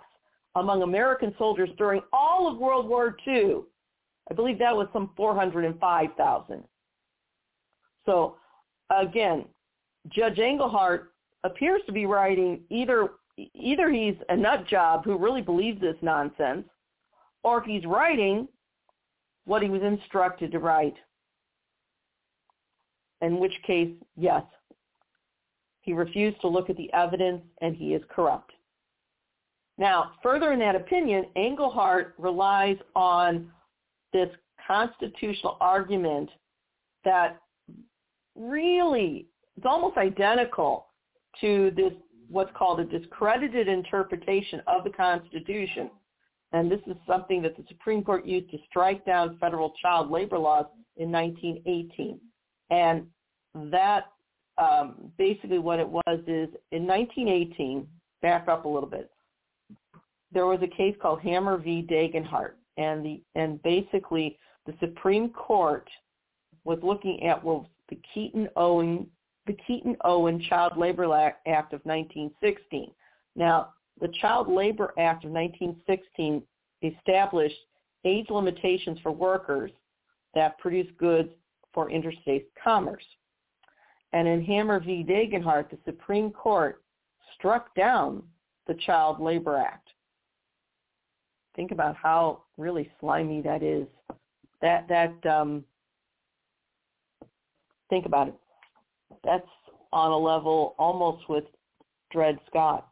[0.55, 3.57] among American soldiers during all of World War II.
[4.31, 6.63] I believe that was some 405,000.
[8.07, 8.35] So
[8.89, 9.45] again,
[10.09, 13.11] Judge Engelhardt appears to be writing either
[13.53, 16.65] either he's a nut job who really believes this nonsense,
[17.43, 18.47] or he's writing
[19.45, 20.95] what he was instructed to write.
[23.21, 24.43] In which case, yes,
[25.83, 28.51] he refused to look at the evidence and he is corrupt.
[29.77, 33.51] Now, further in that opinion, Engelhardt relies on
[34.13, 34.29] this
[34.65, 36.29] constitutional argument
[37.03, 37.37] that
[38.35, 40.87] really is almost identical
[41.41, 41.91] to this
[42.29, 45.91] what's called a discredited interpretation of the Constitution.
[46.53, 50.39] And this is something that the Supreme Court used to strike down federal child labor
[50.39, 50.65] laws
[50.95, 52.19] in 1918.
[52.69, 53.05] And
[53.71, 54.05] that
[54.57, 57.87] um, basically what it was is in 1918,
[58.21, 59.09] back up a little bit,
[60.31, 61.85] there was a case called Hammer v.
[61.89, 65.87] Dagenhart, and the and basically the Supreme Court
[66.63, 69.07] was looking at well the Keating-Owen
[69.45, 72.91] the Keaton Owen Child Labor Act of 1916.
[73.35, 76.41] Now, the Child Labor Act of 1916
[76.81, 77.55] established
[78.05, 79.71] age limitations for workers
[80.33, 81.29] that produce goods
[81.73, 83.03] for interstate commerce.
[84.13, 85.03] And in Hammer v.
[85.03, 86.83] Dagenhart, the Supreme Court
[87.35, 88.23] struck down
[88.67, 89.89] the Child Labor Act.
[91.55, 93.87] Think about how really slimy that is.
[94.61, 95.63] That that um,
[97.89, 98.35] think about it.
[99.23, 99.47] That's
[99.91, 101.43] on a level almost with
[102.11, 102.87] Dred Scott.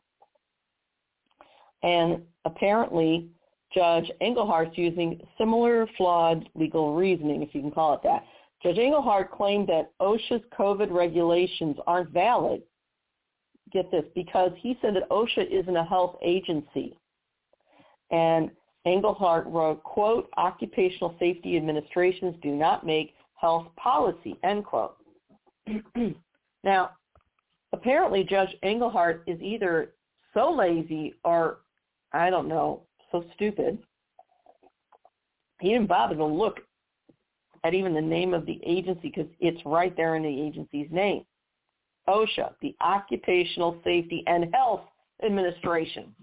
[1.83, 3.29] And apparently,
[3.73, 8.23] Judge Engelhardt's using similar flawed legal reasoning, if you can call it that.
[8.63, 12.61] Judge Engelhardt claimed that OSHA's COVID regulations aren't valid.
[13.71, 16.97] Get this, because he said that OSHA isn't a health agency.
[18.11, 18.51] And
[18.85, 24.97] Engelhardt wrote, quote, occupational safety administrations do not make health policy, end quote.
[26.63, 26.91] now,
[27.73, 29.93] apparently Judge Engelhardt is either
[30.33, 31.59] so lazy or,
[32.13, 33.77] I don't know, so stupid.
[35.59, 36.61] He didn't bother to look
[37.63, 41.23] at even the name of the agency because it's right there in the agency's name.
[42.07, 44.81] OSHA, the Occupational Safety and Health
[45.23, 46.15] Administration.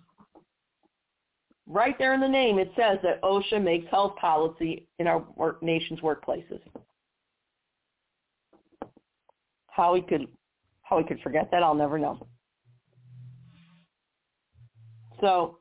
[1.66, 5.62] Right there in the name, it says that OSHA makes health policy in our work,
[5.62, 6.60] nation's workplaces.
[9.68, 10.26] How he could
[10.82, 12.26] how he could forget that, I'll never know.
[15.20, 15.57] So,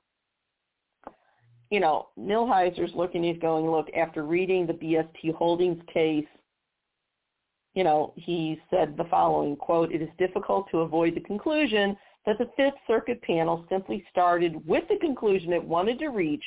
[1.69, 6.25] you know, Millhiser's looking, he's going, look, after reading the BST Holdings case,
[7.73, 12.38] you know, he said the following, quote, it is difficult to avoid the conclusion that
[12.38, 16.43] the Fifth Circuit panel simply started with the conclusion it wanted to reach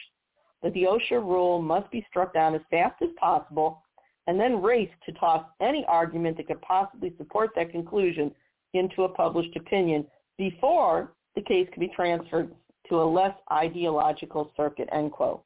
[0.63, 3.83] that the OSHA rule must be struck down as fast as possible
[4.27, 8.31] and then raced to toss any argument that could possibly support that conclusion
[8.75, 10.07] into a published opinion
[10.37, 12.53] before the case could be transferred
[12.91, 15.43] to a less ideological circuit, end quote.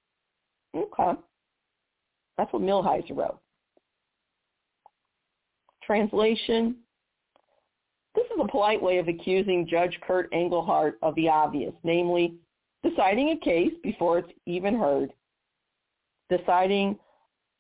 [0.75, 1.13] Okay.
[2.37, 3.39] That's what Millhiser wrote.
[5.85, 6.77] Translation.
[8.17, 12.35] This is a polite way of accusing Judge Kurt Engelhardt of the obvious, namely
[12.83, 15.13] deciding a case before it's even heard,
[16.31, 16.99] deciding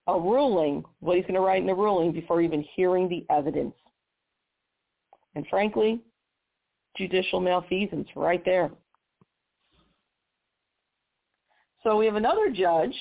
[0.06, 3.74] a ruling, what he's going to write in the ruling before even hearing the evidence.
[5.34, 6.00] And frankly,
[6.96, 8.70] judicial malfeasance right there.
[11.84, 12.94] So we have another judge,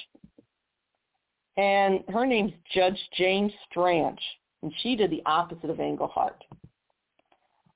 [1.56, 4.20] and her name's Judge Jane Stranch,
[4.62, 6.44] and she did the opposite of Engelhardt.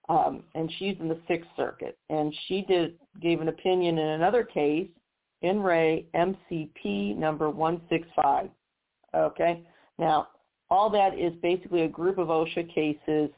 [0.10, 4.44] Um, and she's in the Sixth Circuit, and she did gave an opinion in another
[4.44, 4.88] case,
[5.42, 8.50] in re MCP number 165.
[9.16, 9.64] Okay.
[9.98, 10.28] Now,
[10.70, 13.30] all that is basically a group of OSHA cases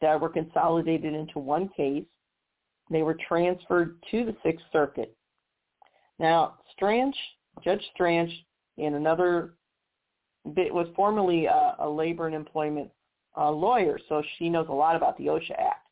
[0.00, 2.04] that were consolidated into one case.
[2.90, 5.16] They were transferred to the Sixth Circuit.
[6.22, 8.30] Now, Judge Stranch,
[8.78, 9.54] in another,
[10.44, 12.90] was formerly a, a labor and employment
[13.36, 15.88] uh, lawyer, so she knows a lot about the OSHA Act.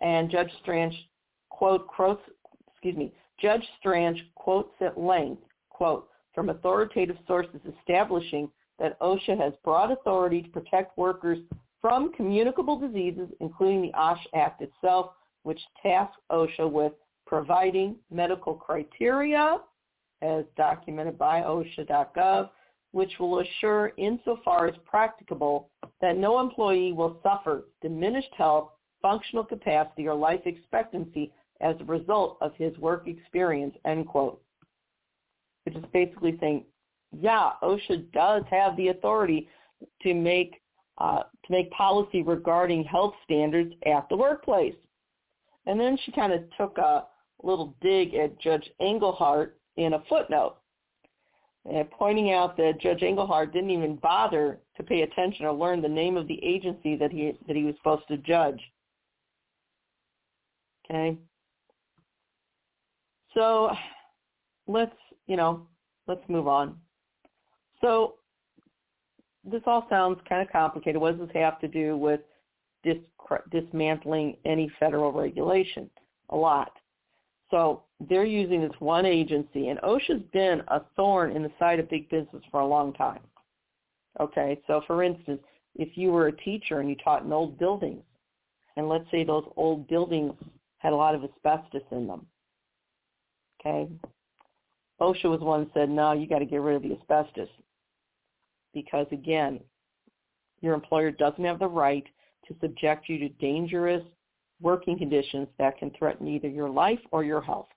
[0.00, 0.94] And Judge Stranch
[1.48, 2.22] quote quotes,
[2.70, 9.52] excuse me, Judge Stranch quotes at length, quote, from authoritative sources establishing that OSHA has
[9.64, 11.38] broad authority to protect workers
[11.80, 15.10] from communicable diseases, including the OSH Act itself,
[15.42, 16.92] which tasks OSHA with
[17.26, 19.58] providing medical criteria,
[20.22, 22.50] as documented by OSHA.gov,
[22.92, 25.68] which will assure insofar as practicable
[26.00, 28.70] that no employee will suffer diminished health,
[29.02, 34.40] functional capacity, or life expectancy as a result of his work experience, end quote.
[35.64, 36.64] Which is basically saying,
[37.12, 39.48] yeah, OSHA does have the authority
[40.02, 40.60] to make
[40.98, 44.74] uh, to make policy regarding health standards at the workplace.
[45.66, 47.04] And then she kind of took a
[47.42, 50.56] little dig at Judge Engelhardt in a footnote,
[51.74, 55.88] uh, pointing out that Judge Engelhardt didn't even bother to pay attention or learn the
[55.88, 58.60] name of the agency that he that he was supposed to judge.
[60.84, 61.16] Okay.
[63.34, 63.70] So
[64.66, 65.66] let's, you know,
[66.06, 66.78] let's move on.
[67.80, 68.14] So
[69.44, 71.00] this all sounds kind of complicated.
[71.00, 72.20] What does this have to do with
[72.82, 72.96] dis-
[73.50, 75.90] dismantling any federal regulation?
[76.30, 76.72] A lot.
[77.50, 81.88] So they're using this one agency, and OSHA's been a thorn in the side of
[81.88, 83.20] big business for a long time.
[84.20, 85.42] Okay, so for instance,
[85.74, 88.02] if you were a teacher and you taught in old buildings,
[88.76, 90.32] and let's say those old buildings
[90.78, 92.26] had a lot of asbestos in them,
[93.60, 93.88] okay,
[95.00, 97.48] OSHA was one that said, no, you got to get rid of the asbestos
[98.72, 99.60] because again,
[100.60, 102.04] your employer doesn't have the right
[102.46, 104.02] to subject you to dangerous
[104.60, 107.68] working conditions that can threaten either your life or your health.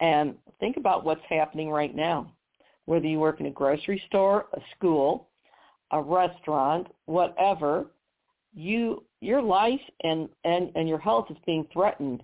[0.00, 2.32] And think about what's happening right now.
[2.86, 5.28] Whether you work in a grocery store, a school,
[5.92, 7.86] a restaurant, whatever,
[8.52, 12.22] you your life and, and, and your health is being threatened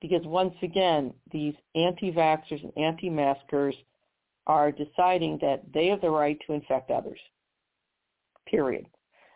[0.00, 3.74] because once again, these anti-vaxxers and anti-maskers
[4.46, 7.18] are deciding that they have the right to infect others,
[8.46, 8.86] period.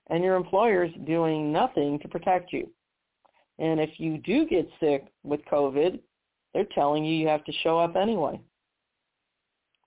[0.09, 2.71] And your employer is doing nothing to protect you.
[3.59, 6.01] And if you do get sick with COVID,
[6.53, 8.41] they're telling you you have to show up anyway.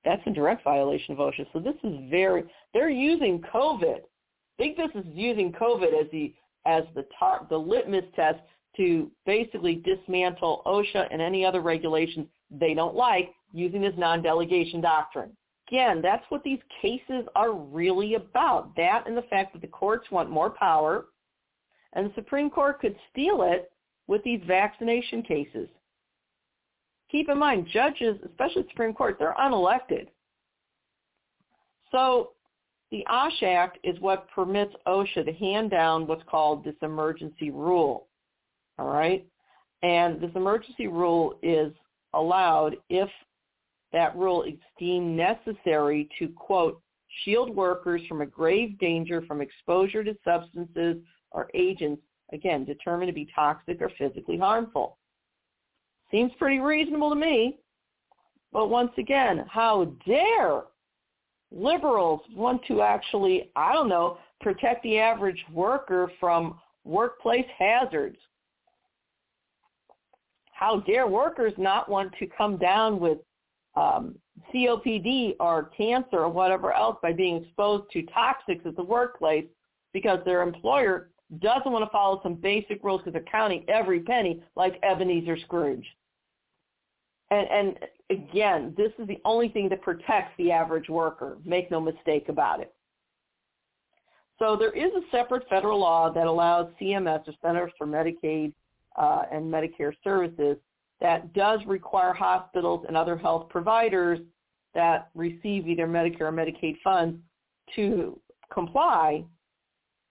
[0.05, 1.47] That's a direct violation of OSHA.
[1.51, 2.43] So this is very,
[2.73, 3.99] they're using COVID.
[4.57, 6.33] Big business is using COVID as the,
[6.65, 8.39] as the, tar, the litmus test
[8.77, 15.31] to basically dismantle OSHA and any other regulations they don't like using this non-delegation doctrine.
[15.67, 18.73] Again, that's what these cases are really about.
[18.77, 21.05] That and the fact that the courts want more power
[21.93, 23.71] and the Supreme Court could steal it
[24.07, 25.67] with these vaccination cases.
[27.11, 30.07] Keep in mind, judges, especially the Supreme Court, they're unelected.
[31.91, 32.31] So
[32.91, 38.07] the OSH Act is what permits OSHA to hand down what's called this emergency rule.
[38.77, 39.25] All right?
[39.83, 41.73] And this emergency rule is
[42.13, 43.09] allowed if
[43.93, 46.81] that rule is deemed necessary to, quote,
[47.23, 50.97] shield workers from a grave danger from exposure to substances
[51.31, 52.01] or agents,
[52.33, 54.97] again, determined to be toxic or physically harmful.
[56.11, 57.57] Seems pretty reasonable to me.
[58.53, 60.63] But once again, how dare
[61.51, 68.17] liberals want to actually, I don't know, protect the average worker from workplace hazards?
[70.53, 73.19] How dare workers not want to come down with
[73.75, 74.15] um,
[74.53, 79.45] COPD or cancer or whatever else by being exposed to toxics at the workplace
[79.93, 81.09] because their employer
[81.39, 85.85] doesn't want to follow some basic rules because they're counting every penny like Ebenezer Scrooge.
[87.29, 91.37] And, and again, this is the only thing that protects the average worker.
[91.43, 92.73] Make no mistake about it.
[94.39, 98.53] So there is a separate federal law that allows CMS, or Centers for Medicaid
[98.95, 100.57] uh, and Medicare Services,
[101.01, 104.19] that does require hospitals and other health providers
[104.73, 107.19] that receive either Medicare or Medicaid funds
[107.75, 108.19] to
[108.53, 109.23] comply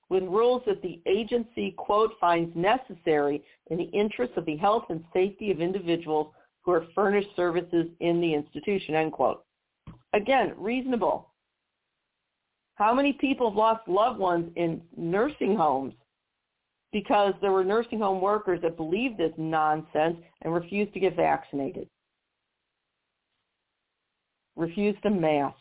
[0.09, 5.05] with rules that the agency, quote, finds necessary in the interest of the health and
[5.13, 6.33] safety of individuals
[6.63, 9.45] who are furnished services in the institution, end quote.
[10.13, 11.33] Again, reasonable.
[12.77, 15.95] How many people have lost loved ones in nursing homes
[16.93, 21.89] because there were nursing home workers that believed this nonsense and refused to get vaccinated,
[24.57, 25.57] refused to mask.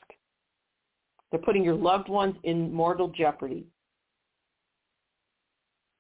[1.31, 3.65] They're putting your loved ones in mortal jeopardy.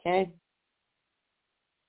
[0.05, 0.29] Okay?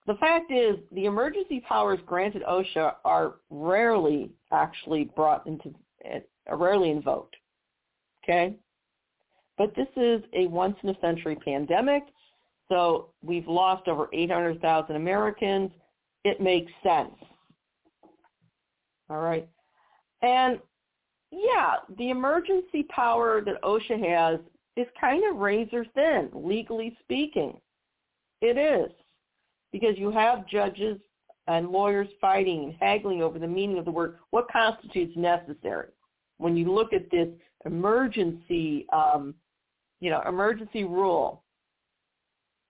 [0.06, 6.90] The fact is, the emergency powers granted OSHA are rarely actually brought into, uh, rarely
[6.90, 7.36] invoked.
[8.22, 8.54] Okay?
[9.58, 12.04] But this is a once-in-a-century pandemic.
[12.68, 15.70] So we've lost over 800,000 Americans.
[16.24, 17.14] It makes sense.
[19.08, 19.48] All right.
[20.22, 20.58] And
[21.30, 24.40] yeah, the emergency power that OSHA has
[24.76, 27.58] is kind of razor thin, legally speaking.
[28.40, 28.90] It is.
[29.72, 30.98] Because you have judges
[31.48, 34.18] and lawyers fighting and haggling over the meaning of the word.
[34.30, 35.88] What constitutes necessary?
[36.38, 37.28] When you look at this
[37.64, 39.34] emergency, um,
[40.00, 41.42] you know, emergency rule,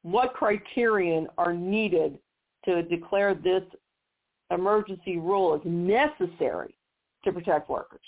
[0.03, 2.19] what criterion are needed
[2.65, 3.63] to declare this
[4.51, 6.77] emergency rule as necessary
[7.25, 8.01] to protect workers.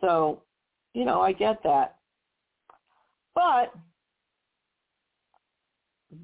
[0.00, 0.42] So,
[0.92, 1.96] you know, I get that.
[3.34, 3.72] But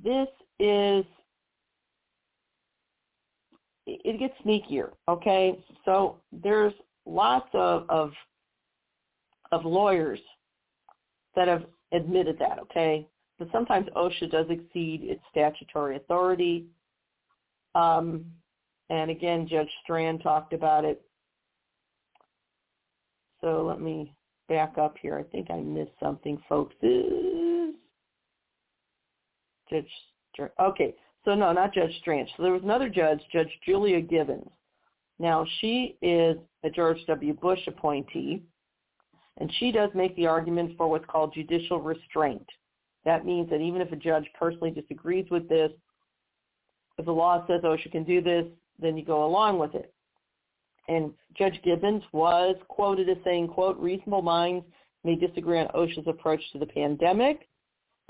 [0.03, 0.29] this
[0.59, 1.05] is
[3.87, 5.59] it gets sneakier, okay?
[5.85, 6.75] So there's
[7.07, 8.13] lots of, of
[9.53, 10.21] of lawyers
[11.35, 13.07] that have admitted that, okay?
[13.39, 16.67] But sometimes OSHA does exceed its statutory authority.
[17.75, 18.27] Um,
[18.91, 21.03] and again, Judge Strand talked about it.
[23.41, 24.15] So let me
[24.49, 25.19] back up here.
[25.19, 26.75] I think I missed something, folks.
[29.71, 29.89] Judge
[30.33, 30.53] Strand.
[30.61, 30.95] Okay,
[31.25, 32.29] so no, not Judge Strand.
[32.37, 34.51] So there was another judge, Judge Julia Gibbons.
[35.19, 37.35] Now, she is a George W.
[37.35, 38.43] Bush appointee,
[39.39, 42.47] and she does make the argument for what's called judicial restraint.
[43.05, 45.71] That means that even if a judge personally disagrees with this,
[46.99, 48.47] if the law says oh, OSHA can do this,
[48.79, 49.93] then you go along with it.
[50.89, 54.65] And Judge Gibbons was quoted as saying, quote, reasonable minds
[55.05, 57.49] may disagree on OSHA's approach to the pandemic,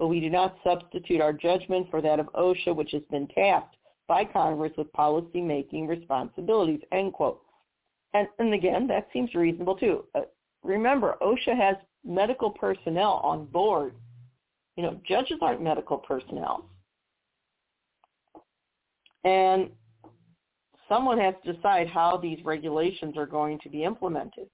[0.01, 3.76] but we do not substitute our judgment for that of OSHA, which has been tasked
[4.09, 7.42] by Congress with policy-making responsibilities, end quote.
[8.14, 10.07] And, and again, that seems reasonable too.
[10.14, 10.22] Uh,
[10.64, 13.92] remember, OSHA has medical personnel on board.
[14.76, 16.64] You know, judges aren't medical personnel.
[19.24, 19.68] And
[20.88, 24.48] someone has to decide how these regulations are going to be implemented.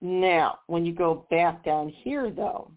[0.00, 2.70] Now, when you go back down here, though,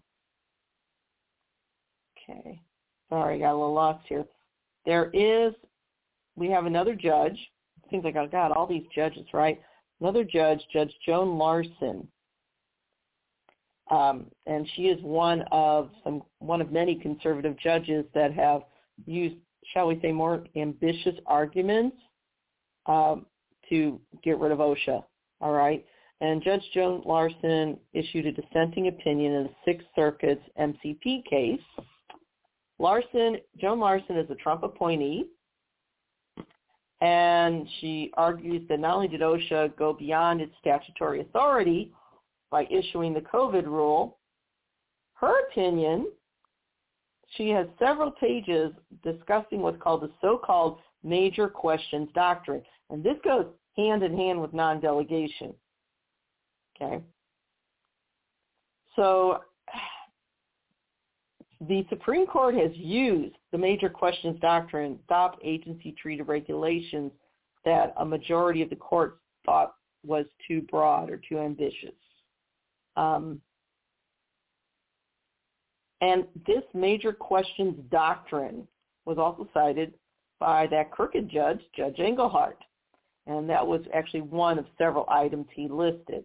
[2.16, 2.60] okay,
[3.08, 4.24] sorry, I got a little lost here.
[4.84, 5.54] There is,
[6.34, 7.38] we have another judge.
[7.90, 9.60] Seems like I've got all these judges, right?
[10.00, 12.08] Another judge, Judge Joan Larsen.
[13.92, 18.62] um, and she is one of some one of many conservative judges that have
[19.06, 19.36] used,
[19.72, 21.96] shall we say, more ambitious arguments
[22.86, 23.26] um,
[23.68, 25.04] to get rid of OSHA.
[25.40, 25.84] All right,
[26.22, 31.60] and Judge Joan Larsen issued a dissenting opinion in the Sixth Circuit's MCP case.
[32.78, 35.26] Larsen, Joan Larsen is a Trump appointee.
[37.00, 41.92] And she argues that not only did OSHA go beyond its statutory authority
[42.52, 44.18] by issuing the COVID rule,
[45.14, 46.06] her opinion,
[47.36, 52.62] she has several pages discussing what's called the so-called major questions doctrine.
[52.90, 53.46] And this goes
[53.76, 55.54] hand in hand with non-delegation.
[56.82, 57.02] Okay?
[58.96, 59.40] So
[61.68, 67.12] the Supreme Court has used the major questions doctrine, stop agency treated regulations
[67.64, 69.74] that a majority of the courts thought
[70.04, 71.94] was too broad or too ambitious.
[72.96, 73.40] Um,
[76.00, 78.66] and this major questions doctrine
[79.06, 79.94] was also cited
[80.40, 82.58] by that crooked judge, Judge Engelhardt.
[83.28, 86.24] And that was actually one of several items he listed.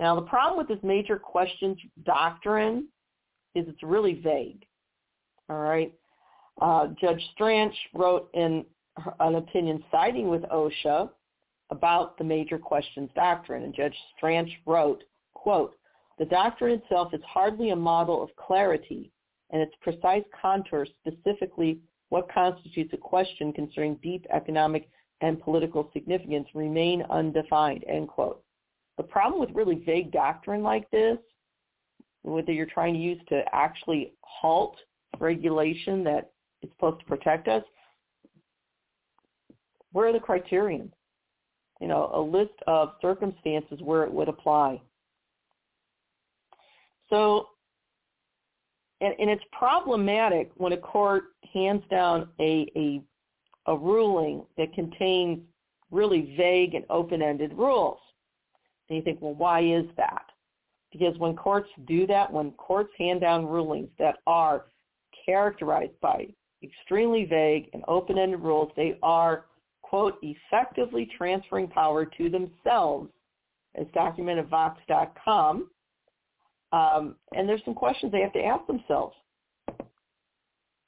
[0.00, 2.88] Now, the problem with this major questions doctrine
[3.54, 4.64] is it's really vague.
[5.50, 5.92] All right.
[6.60, 8.64] Uh, Judge Stranch wrote in
[9.20, 11.10] an opinion citing with OSHA
[11.70, 15.74] about the major questions doctrine, and Judge Stranch wrote, quote,
[16.18, 19.12] the doctrine itself is hardly a model of clarity,
[19.50, 21.78] and its precise contours, specifically
[22.08, 24.88] what constitutes a question concerning deep economic
[25.20, 28.42] and political significance, remain undefined, end quote.
[28.96, 31.18] The problem with really vague doctrine like this
[32.22, 34.76] whether you're trying to use to actually halt
[35.18, 36.32] regulation that
[36.62, 37.62] is supposed to protect us,
[39.92, 40.92] where are the criterion?
[41.80, 44.80] You know, a list of circumstances where it would apply.
[47.08, 47.48] So,
[49.00, 53.02] and, and it's problematic when a court hands down a, a,
[53.66, 55.40] a ruling that contains
[55.90, 57.98] really vague and open-ended rules.
[58.90, 60.26] And you think, well, why is that?
[60.90, 64.66] Because when courts do that, when courts hand down rulings that are
[65.24, 66.26] characterized by
[66.64, 69.46] extremely vague and open-ended rules, they are,
[69.82, 73.08] quote, effectively transferring power to themselves,
[73.76, 75.70] as documented Vox.com.
[76.72, 79.14] Um, and there's some questions they have to ask themselves.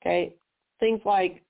[0.03, 0.35] Okay,
[0.81, 1.45] things like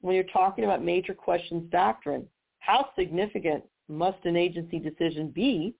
[0.00, 2.26] when you're talking about major questions doctrine,
[2.58, 5.76] how significant must an agency decision be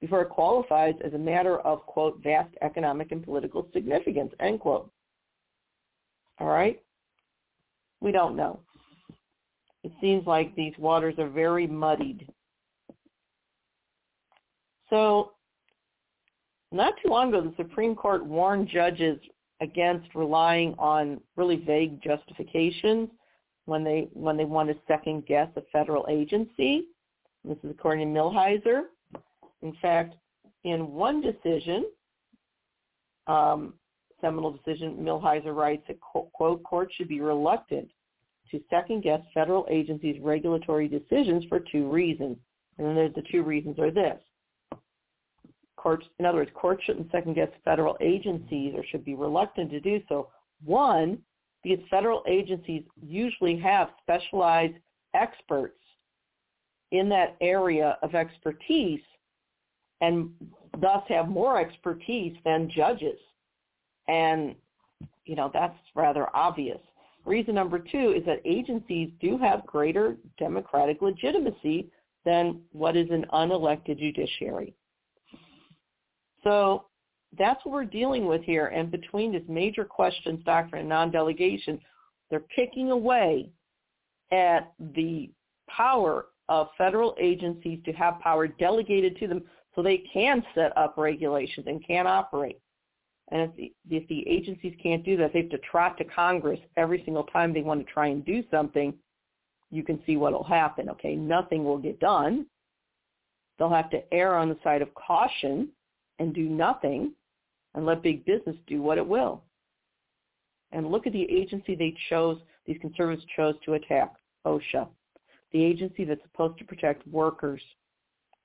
[0.00, 4.90] before it qualifies as a matter of, quote, vast economic and political significance, end quote.
[6.38, 6.80] All right?
[8.00, 8.60] We don't know.
[9.82, 12.28] It seems like these waters are very muddied.
[14.90, 15.32] So
[16.72, 19.18] not too long ago, the Supreme Court warned judges
[19.60, 23.08] against relying on really vague justifications
[23.64, 26.86] when they when they want to second guess a federal agency.
[27.44, 28.82] This is according to Millhiser.
[29.62, 30.14] In fact,
[30.64, 31.86] in one decision,
[33.26, 33.74] um,
[34.20, 37.88] seminal decision, Millhiser writes that, quote, courts should be reluctant
[38.50, 42.36] to second-guess federal agencies' regulatory decisions for two reasons.
[42.78, 44.18] And then the two reasons are this.
[45.76, 50.00] Courts, in other words, courts shouldn't second-guess federal agencies or should be reluctant to do
[50.08, 50.28] so.
[50.64, 51.18] One,
[51.62, 54.74] because federal agencies usually have specialized
[55.14, 55.78] experts
[56.92, 59.00] in that area of expertise
[60.00, 60.30] and
[60.80, 63.18] thus have more expertise than judges.
[64.08, 64.54] And,
[65.24, 66.78] you know, that's rather obvious.
[67.24, 71.90] Reason number two is that agencies do have greater democratic legitimacy
[72.24, 74.74] than what is an unelected judiciary.
[76.44, 76.86] So
[77.36, 78.66] that's what we're dealing with here.
[78.66, 81.80] And between this major questions doctrine and non-delegation,
[82.30, 83.50] they're picking away
[84.32, 85.30] at the
[85.68, 89.42] power of federal agencies to have power delegated to them
[89.76, 92.58] so they can set up regulations and can operate.
[93.30, 96.60] And if the, if the agencies can't do that, they have to trot to Congress
[96.76, 98.94] every single time they want to try and do something.
[99.70, 100.88] You can see what will happen.
[100.90, 102.46] Okay, nothing will get done.
[103.58, 105.68] They'll have to err on the side of caution
[106.18, 107.12] and do nothing
[107.74, 109.42] and let big business do what it will.
[110.72, 114.14] And look at the agency they chose, these conservatives chose to attack,
[114.46, 114.88] OSHA,
[115.52, 117.60] the agency that's supposed to protect workers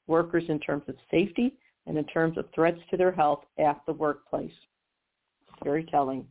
[0.08, 1.54] workers in terms of safety
[1.88, 4.52] and in terms of threats to their health at the workplace.
[5.64, 6.26] Very telling.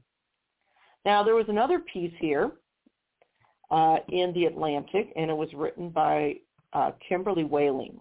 [1.04, 2.52] Now, there was another piece here
[3.70, 6.36] uh, in The Atlantic, and it was written by
[6.72, 8.00] uh, Kimberly Wehle.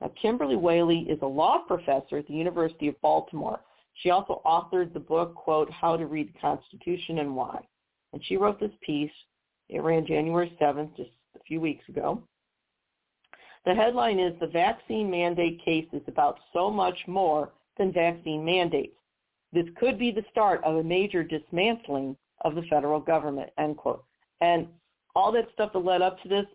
[0.00, 3.60] Now, Kimberly Wehle is a law professor at the University of Baltimore.
[3.94, 7.60] She also authored the book, quote, How to Read the Constitution and Why.
[8.12, 9.10] And she wrote this piece.
[9.68, 12.22] It ran January 7th, just a few weeks ago.
[13.66, 18.96] The headline is The Vaccine Mandate Case is About So Much More Than Vaccine Mandates.
[19.52, 24.04] This could be the start of a major dismantling of the federal government, end quote.
[24.40, 24.66] And
[25.14, 26.46] all that stuff that led up to this,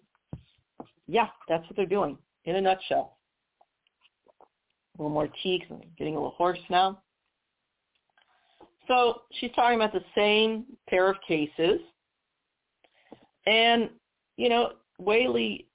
[1.07, 3.17] yeah, that's what they're doing in a nutshell.
[4.97, 7.01] A little more cheeks, I'm getting a little hoarse now.
[8.87, 11.81] So she's talking about the same pair of cases.
[13.45, 13.89] And,
[14.37, 15.65] you know, Wehle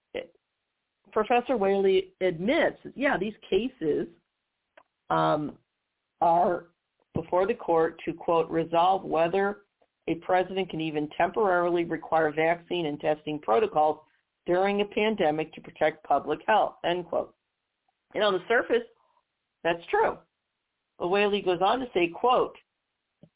[1.13, 4.07] Professor Wehle admits, yeah, these cases
[5.11, 5.53] um,
[6.21, 6.67] are
[7.15, 9.59] before the court to, quote, resolve whether
[10.09, 13.99] a president can even temporarily require vaccine and testing protocols
[14.47, 17.35] during a pandemic to protect public health, end quote.
[18.15, 18.87] And on the surface,
[19.63, 20.17] that's true.
[20.99, 22.57] But Wehle goes on to say, quote,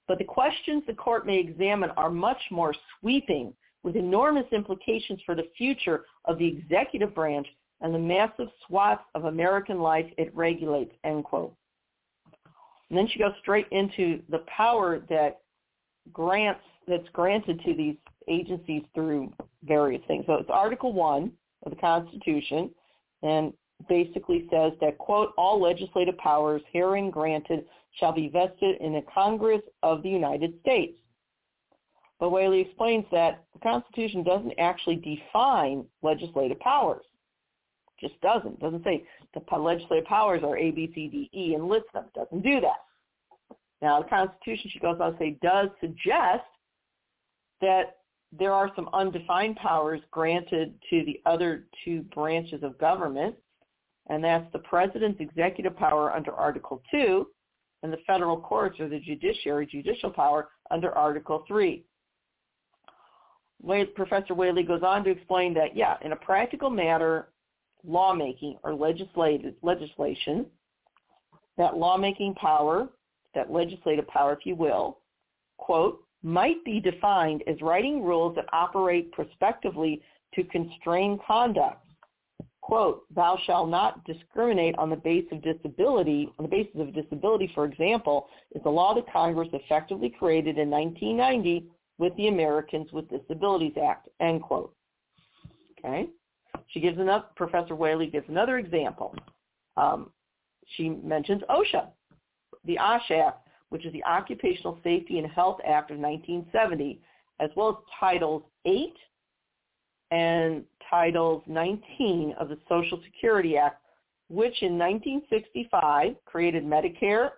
[0.08, 5.34] but the questions the court may examine are much more sweeping with enormous implications for
[5.34, 7.46] the future of the executive branch
[7.84, 11.54] and the massive swaths of American life it regulates, end quote.
[12.88, 15.42] And then she goes straight into the power that
[16.10, 19.32] grants that's granted to these agencies through
[19.64, 20.24] various things.
[20.26, 21.30] So it's Article 1
[21.66, 22.70] of the Constitution
[23.22, 23.52] and
[23.86, 27.66] basically says that, quote, all legislative powers herein granted
[28.00, 30.98] shall be vested in the Congress of the United States.
[32.18, 37.04] But Wehle explains that the Constitution doesn't actually define legislative powers
[38.06, 38.60] just doesn't.
[38.60, 42.04] Doesn't say the legislative powers are A, B, C, D, E and list them.
[42.14, 43.56] Doesn't do that.
[43.80, 46.44] Now the Constitution, she goes on to say, does suggest
[47.60, 47.96] that
[48.36, 53.34] there are some undefined powers granted to the other two branches of government,
[54.08, 57.26] and that's the president's executive power under Article 2
[57.82, 61.84] and the federal courts or the judiciary judicial power under Article 3.
[63.94, 67.28] Professor Wehle goes on to explain that, yeah, in a practical matter,
[67.86, 70.46] lawmaking or legislative legislation,
[71.56, 72.88] that lawmaking power,
[73.34, 74.98] that legislative power, if you will,
[75.58, 80.00] quote, might be defined as writing rules that operate prospectively
[80.34, 81.80] to constrain conduct.
[82.62, 87.50] Quote, thou shalt not discriminate on the basis of disability, on the basis of disability,
[87.54, 91.66] for example, is the law that Congress effectively created in 1990
[91.98, 94.74] with the Americans with Disabilities Act, end quote.
[95.78, 96.08] Okay?
[96.68, 96.98] She gives
[97.36, 99.14] Professor Wehle gives another example.
[99.76, 100.10] Um,
[100.76, 101.88] she mentions OSHA,
[102.64, 107.00] the OSH Act, which is the Occupational Safety and Health Act of 1970,
[107.40, 108.94] as well as Titles 8
[110.10, 113.82] and Titles 19 of the Social Security Act,
[114.28, 117.30] which in 1965 created Medicare,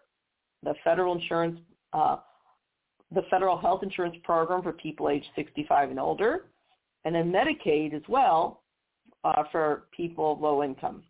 [0.63, 1.59] the federal insurance
[1.93, 2.17] uh,
[3.13, 6.47] the federal health insurance program for people age 65 and older,
[7.05, 8.63] and then Medicaid as well
[9.27, 11.03] uh, for people of low income.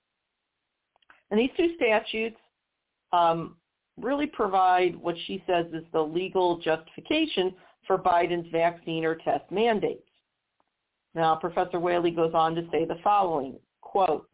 [1.31, 2.37] And these two statutes
[3.13, 3.57] um,
[4.01, 7.55] really provide what she says is the legal justification
[7.87, 10.03] for Biden's vaccine or test mandates.
[11.15, 14.29] Now, Professor Wehle goes on to say the following, quote,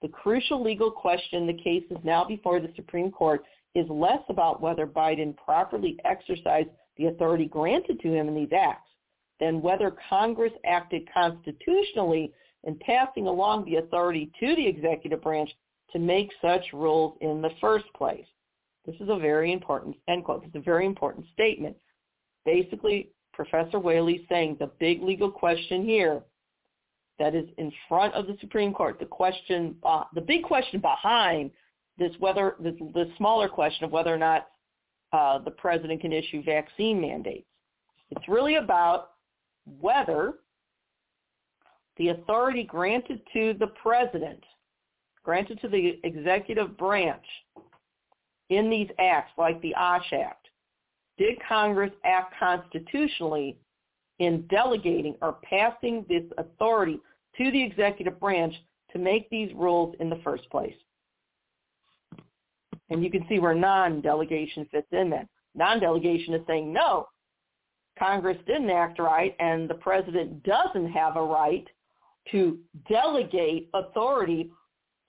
[0.00, 4.60] the crucial legal question the case is now before the Supreme Court is less about
[4.60, 8.90] whether Biden properly exercised the authority granted to him in these acts
[9.40, 12.32] than whether Congress acted constitutionally
[12.64, 15.50] in passing along the authority to the executive branch
[15.92, 18.26] to make such rules in the first place.
[18.86, 21.76] This is a very important, end quote, it's a very important statement.
[22.44, 26.22] Basically, Professor Wehle saying the big legal question here
[27.18, 31.50] that is in front of the Supreme Court, the question, uh, the big question behind
[31.98, 32.74] this whether, this,
[33.16, 34.48] smaller question of whether or not
[35.12, 37.46] uh, the president can issue vaccine mandates.
[38.10, 39.10] It's really about
[39.80, 40.34] whether
[41.96, 44.42] the authority granted to the president,
[45.24, 47.24] granted to the executive branch
[48.50, 50.48] in these acts like the OSH Act,
[51.18, 53.56] did Congress act constitutionally
[54.18, 56.98] in delegating or passing this authority
[57.36, 58.54] to the executive branch
[58.92, 60.74] to make these rules in the first place?
[62.90, 65.26] And you can see where non-delegation fits in that.
[65.54, 67.08] Non-delegation is saying, no,
[67.98, 71.66] Congress didn't act right and the president doesn't have a right
[72.30, 72.58] to
[72.88, 74.50] delegate authority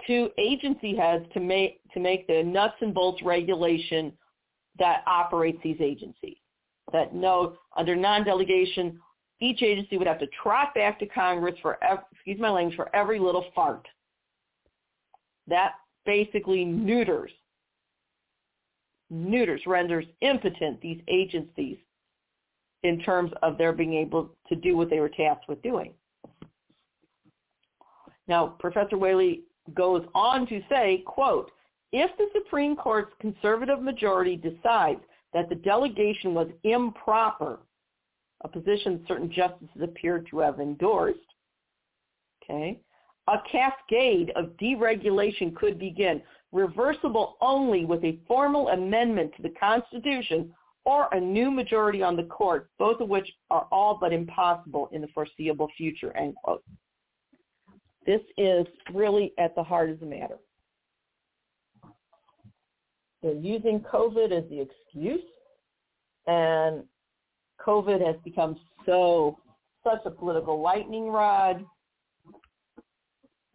[0.07, 4.11] to agency heads to make to make the nuts and bolts regulation
[4.79, 6.37] that operates these agencies.
[6.91, 8.99] That no, under non-delegation,
[9.39, 11.77] each agency would have to trot back to Congress for,
[12.13, 13.87] excuse my language, for every little fart.
[15.47, 15.73] That
[16.05, 17.31] basically neuters,
[19.09, 21.77] neuters, renders impotent these agencies
[22.83, 25.93] in terms of their being able to do what they were tasked with doing.
[28.27, 29.41] Now, Professor Wehle
[29.73, 31.51] goes on to say, quote,
[31.91, 35.01] if the Supreme Court's conservative majority decides
[35.33, 37.59] that the delegation was improper,
[38.43, 41.19] a position certain justices appear to have endorsed,
[42.43, 42.79] okay,
[43.27, 46.21] a cascade of deregulation could begin,
[46.51, 50.53] reversible only with a formal amendment to the Constitution
[50.85, 55.01] or a new majority on the court, both of which are all but impossible in
[55.01, 56.63] the foreseeable future, end quote.
[58.05, 60.37] This is really at the heart of the matter.
[63.21, 65.21] They're using COVID as the excuse,
[66.27, 66.83] and
[67.65, 69.37] COVID has become so
[69.83, 71.65] such a political lightning rod.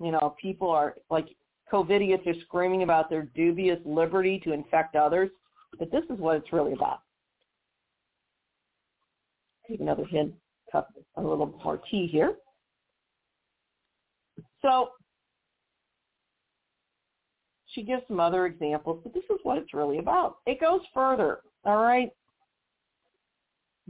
[0.00, 1.26] You know, people are like
[1.70, 5.30] COVIDiots are screaming about their dubious liberty to infect others,
[5.78, 7.00] but this is what it's really about.
[9.68, 10.32] Take another hint,
[10.72, 12.36] cup a little more tea here.
[14.62, 14.90] So
[17.66, 20.38] she gives some other examples, but this is what it's really about.
[20.46, 22.10] It goes further, all right?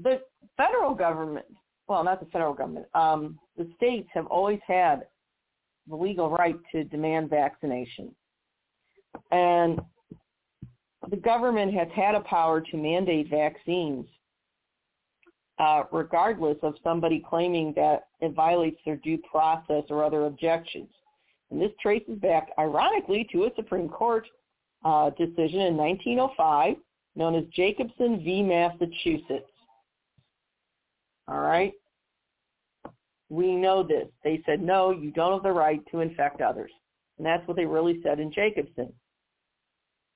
[0.02, 0.20] The
[0.56, 1.46] federal government,
[1.88, 5.06] well, not the federal government, um, the states have always had
[5.88, 8.14] the legal right to demand vaccination.
[9.30, 9.80] And
[11.10, 14.06] the government has had a power to mandate vaccines
[15.58, 20.88] uh, regardless of somebody claiming that it violates their due process or other objections.
[21.50, 24.26] And this traces back, ironically, to a Supreme Court
[24.84, 26.76] uh, decision in 1905
[27.16, 28.42] known as Jacobson v.
[28.42, 29.50] Massachusetts.
[31.26, 31.72] All right?
[33.28, 34.06] We know this.
[34.24, 36.70] They said, no, you don't have the right to infect others.
[37.18, 38.92] And that's what they really said in Jacobson.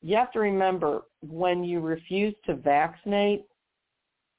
[0.01, 3.45] You have to remember, when you refuse to vaccinate,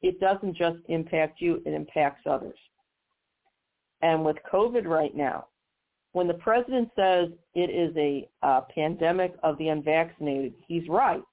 [0.03, 2.57] it doesn't just impact you, it impacts others.
[4.01, 5.47] And with COVID right now,
[6.11, 8.27] when the president says it is a
[8.75, 11.23] pandemic of the unvaccinated, he's right.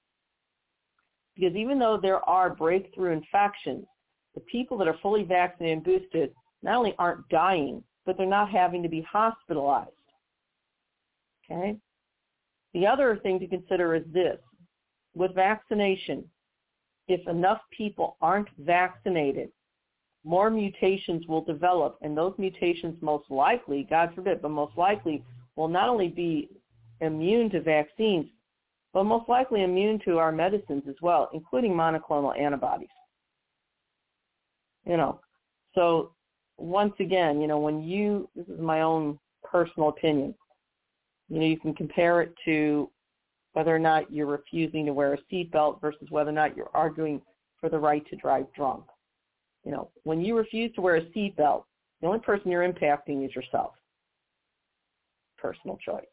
[1.35, 3.85] Because even though there are breakthrough infections,
[4.33, 8.49] the people that are fully vaccinated and boosted not only aren't dying, but they're not
[8.49, 9.89] having to be hospitalized.
[11.45, 11.77] Okay?
[12.73, 14.37] The other thing to consider is this.
[15.13, 16.23] With vaccination,
[17.07, 19.49] if enough people aren't vaccinated,
[20.23, 25.23] more mutations will develop, and those mutations most likely, God forbid, but most likely
[25.55, 26.49] will not only be
[27.01, 28.27] immune to vaccines,
[28.93, 32.89] but most likely immune to our medicines as well, including monoclonal antibodies.
[34.85, 35.19] You know,
[35.73, 36.11] so
[36.57, 40.35] once again, you know, when you, this is my own personal opinion,
[41.29, 42.89] you know, you can compare it to
[43.53, 47.21] whether or not you're refusing to wear a seatbelt versus whether or not you're arguing
[47.59, 48.83] for the right to drive drunk.
[49.65, 51.63] You know, when you refuse to wear a seatbelt,
[52.01, 53.73] the only person you're impacting is yourself.
[55.37, 56.05] Personal choice.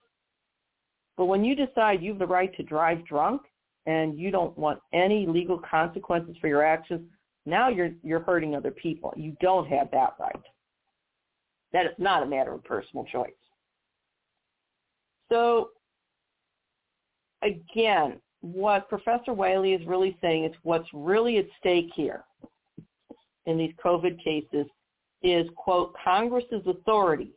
[1.17, 3.43] But when you decide you have the right to drive drunk
[3.87, 7.03] and you don't want any legal consequences for your actions,
[7.47, 9.13] now you're you're hurting other people.
[9.17, 10.43] You don't have that right.
[11.73, 13.31] That is not a matter of personal choice.
[15.31, 15.71] So
[17.43, 22.25] again, what Professor Wehle is really saying is what's really at stake here
[23.47, 24.67] in these COVID cases
[25.23, 27.33] is, quote, Congress's authority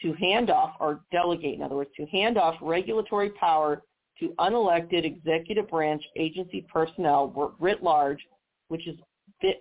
[0.00, 3.82] to hand off or delegate, in other words, to hand off regulatory power
[4.20, 8.20] to unelected executive branch agency personnel writ large,
[8.68, 8.96] which is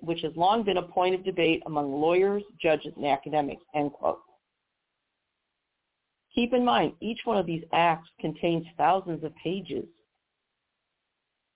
[0.01, 4.19] which has long been a point of debate among lawyers, judges, and academics, end quote.
[6.37, 9.85] Keep in mind, each one of these acts contains thousands of pages.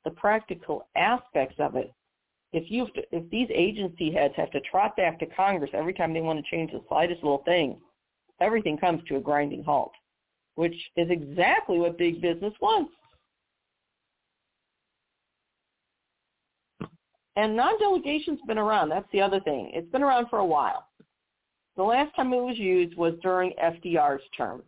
[0.06, 1.94] The practical aspects of it,
[2.52, 6.22] if you if these agency heads have to trot back to Congress every time they
[6.22, 7.80] want to change the slightest little thing,
[8.40, 9.92] everything comes to a grinding halt,
[10.56, 12.92] which is exactly what big business wants.
[17.36, 18.90] And non-delegation's been around.
[18.90, 19.70] That's the other thing.
[19.76, 20.88] It's been around for a while.
[21.78, 24.64] The last time it was used was during FDR's term.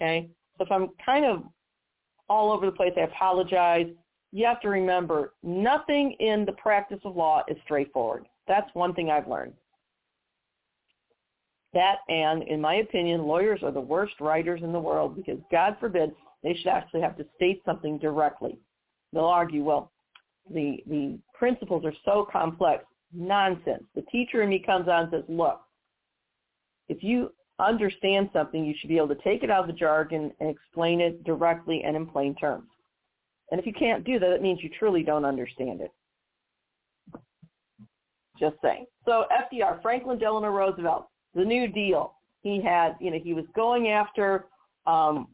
[0.00, 0.28] Okay?
[0.56, 1.44] So if I'm kind of
[2.28, 3.88] all over the place, I apologize.
[4.32, 8.26] You have to remember, nothing in the practice of law is straightforward.
[8.46, 9.54] That's one thing I've learned.
[11.72, 15.76] That and, in my opinion, lawyers are the worst writers in the world because, God
[15.78, 18.58] forbid, they should actually have to state something directly.
[19.12, 19.92] They'll argue, well,
[20.52, 22.84] the the principles are so complex.
[23.12, 23.82] Nonsense.
[23.96, 25.60] The teacher in me comes on and says, look,
[26.88, 30.32] if you understand something, you should be able to take it out of the jargon
[30.40, 32.68] and explain it directly and in plain terms.
[33.50, 35.90] And if you can't do that, it means you truly don't understand it.
[38.38, 38.86] Just saying.
[39.04, 42.14] So FDR, Franklin Delano Roosevelt, the New Deal.
[42.42, 44.46] He had, you know, he was going after
[44.86, 45.28] um,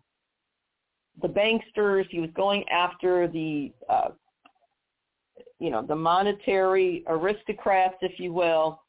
[1.23, 2.07] the banksters.
[2.11, 4.09] He was going after the uh,
[5.59, 8.83] you know, the monetary aristocrats, if you will,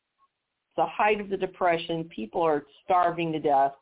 [0.77, 2.05] the height of the depression.
[2.05, 3.73] People are starving to death.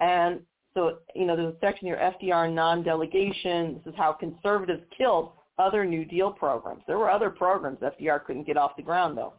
[0.00, 0.40] And
[0.74, 3.80] so, you know, there's a section here, FDR non-delegation.
[3.84, 6.82] This is how conservatives killed other New Deal programs.
[6.86, 9.34] There were other programs FDR couldn't get off the ground, though.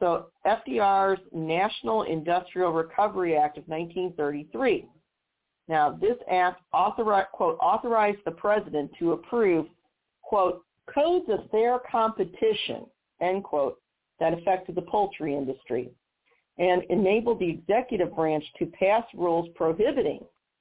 [0.00, 4.88] So FDR's National Industrial Recovery Act of 1933.
[5.68, 9.66] Now, this act authorized, quote, authorized the president to approve
[10.22, 12.86] quote, codes of fair competition,
[13.20, 13.81] end quote,
[14.22, 15.90] that affected the poultry industry
[16.56, 20.20] and enabled the executive branch to pass rules prohibiting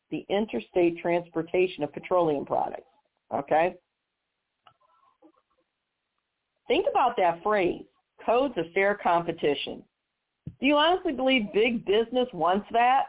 [0.09, 2.87] the interstate transportation of petroleum products.
[3.31, 3.75] Okay?
[6.67, 7.83] Think about that phrase,
[8.25, 9.83] codes of fair competition.
[10.59, 13.03] Do you honestly believe big business wants that?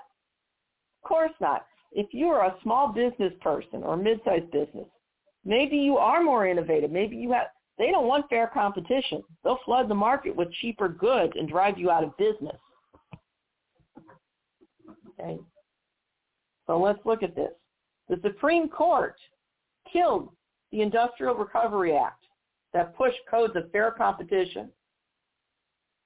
[1.02, 1.64] Of course not.
[1.92, 4.86] If you are a small business person or mid-sized business,
[5.44, 6.90] Maybe you are more innovative.
[6.90, 7.48] Maybe you have,
[7.82, 9.24] they don't want fair competition.
[9.42, 12.54] They'll flood the market with cheaper goods and drive you out of business.
[15.18, 15.36] Okay.
[16.68, 17.50] So let's look at this.
[18.08, 19.16] The Supreme Court
[19.92, 20.28] killed
[20.70, 22.24] the Industrial Recovery Act
[22.72, 24.68] that pushed codes of fair competition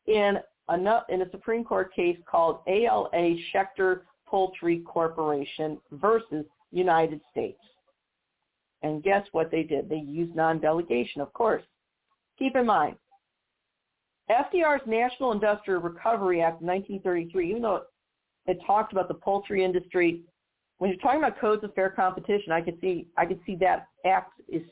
[0.06, 0.38] in
[0.70, 7.60] a, in a Supreme Court case called ALA Schechter Poultry Corporation versus United States.
[8.82, 9.88] And guess what they did?
[9.88, 11.62] They used non-delegation, of course.
[12.38, 12.96] Keep in mind,
[14.30, 17.82] FDR's National Industrial Recovery Act of 1933, even though
[18.46, 20.22] it talked about the poultry industry,
[20.78, 23.86] when you're talking about codes of fair competition, I could see I could see that
[24.04, 24.62] act is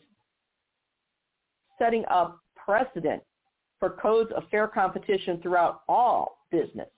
[1.78, 3.22] setting up precedent
[3.80, 6.88] for codes of fair competition throughout all business.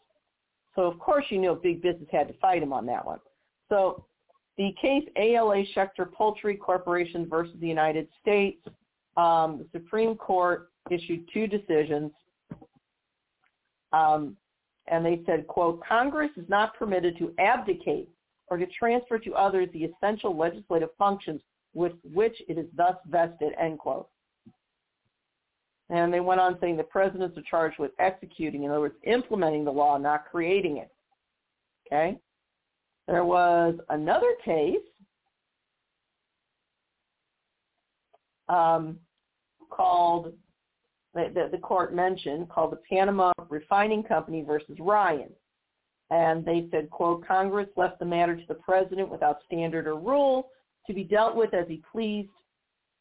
[0.75, 3.21] So of course you know big business had to fight him on that one.
[3.69, 4.05] So
[4.59, 8.61] the case ALA Schechter Poultry Corporation versus the United States,
[9.17, 12.11] um, the Supreme Court issued two decisions.
[13.93, 14.37] Um,
[14.89, 18.09] and they said, quote, Congress is not permitted to abdicate
[18.49, 21.41] or to transfer to others the essential legislative functions
[21.75, 24.09] with which it is thus vested, end quote.
[25.91, 29.65] And they went on saying the presidents are charged with executing, in other words, implementing
[29.65, 30.91] the law, not creating it.
[31.87, 32.19] Okay?
[33.09, 34.77] There was another case
[38.49, 38.99] um,
[39.71, 40.33] called,
[41.15, 45.31] that the court mentioned, called the Panama Refining Company versus Ryan.
[46.11, 50.51] And they said, quote, Congress left the matter to the president without standard or rule
[50.87, 52.31] to be dealt with as he pleased.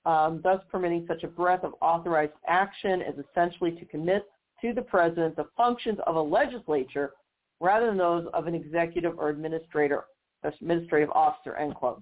[0.06, 4.24] um, thus permitting such a breadth of authorized action as essentially to commit
[4.62, 7.12] to the president the functions of a legislature
[7.60, 10.06] rather than those of an executive or administrator,
[10.44, 12.02] administrative officer, end quote.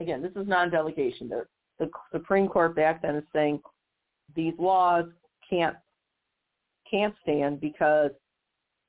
[0.00, 1.28] Again, this is non-delegation.
[1.28, 1.44] The,
[1.78, 3.60] the Supreme Court back then is saying
[4.34, 5.06] these laws
[5.48, 5.76] can't
[6.90, 8.10] can't stand because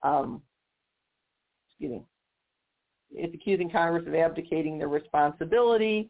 [0.04, 0.42] um,
[1.70, 2.04] excuse me,
[3.12, 6.10] it's accusing Congress of abdicating their responsibility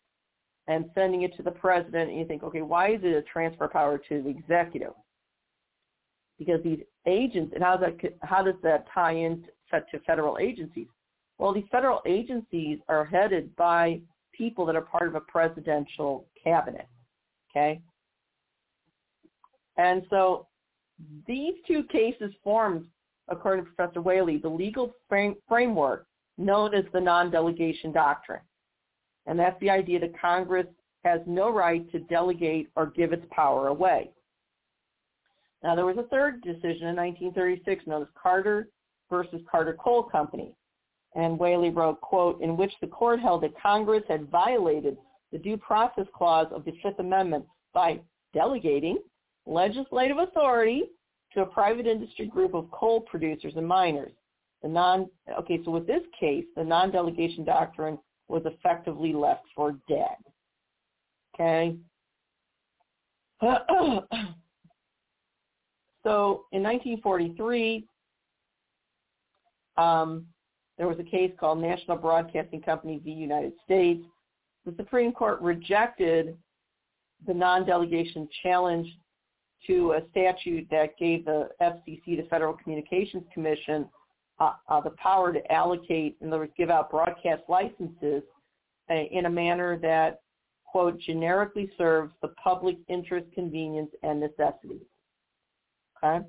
[0.68, 2.10] and sending it to the president.
[2.10, 4.94] And you think, okay, why is it a transfer power to the executive?
[6.38, 6.80] Because these
[7.10, 10.88] agents, and how does that how does that tie in to federal agencies?
[11.38, 14.02] Well, these federal agencies are headed by
[14.34, 16.88] people that are part of a presidential cabinet.
[17.52, 17.82] Okay,
[19.78, 20.48] and so
[21.28, 22.86] these two cases formed,
[23.30, 26.06] according to Professor Wehle, the legal frame, framework
[26.38, 28.42] known as the non-delegation doctrine.
[29.26, 30.68] And that's the idea that Congress
[31.04, 34.10] has no right to delegate or give its power away.
[35.64, 38.70] Now, there was a third decision in 1936 known as Carter
[39.10, 40.54] versus Carter Coal Company.
[41.16, 44.98] And Wehle wrote, quote, in which the court held that Congress had violated
[45.32, 48.00] the due process clause of the Fifth Amendment by
[48.34, 48.98] delegating
[49.46, 50.84] legislative authority
[51.34, 54.12] to a private industry group of coal producers and miners.
[54.62, 57.98] The non okay, so with this case, the non-delegation doctrine
[58.28, 60.18] was effectively left for dead.
[61.36, 61.76] Okay.
[66.04, 67.86] so in 1943,
[69.78, 70.26] um,
[70.78, 73.12] there was a case called National Broadcasting Company v.
[73.12, 74.04] United States.
[74.66, 76.38] The Supreme Court rejected
[77.28, 78.88] the non-delegation challenge
[79.68, 83.90] to a statute that gave the FCC, the Federal Communications Commission,
[84.40, 88.24] uh, uh, the power to allocate, in other words, give out broadcast licenses
[88.90, 90.22] uh, in a manner that,
[90.66, 94.80] quote, generically serves the public interest, convenience, and necessity.
[96.04, 96.26] Okay?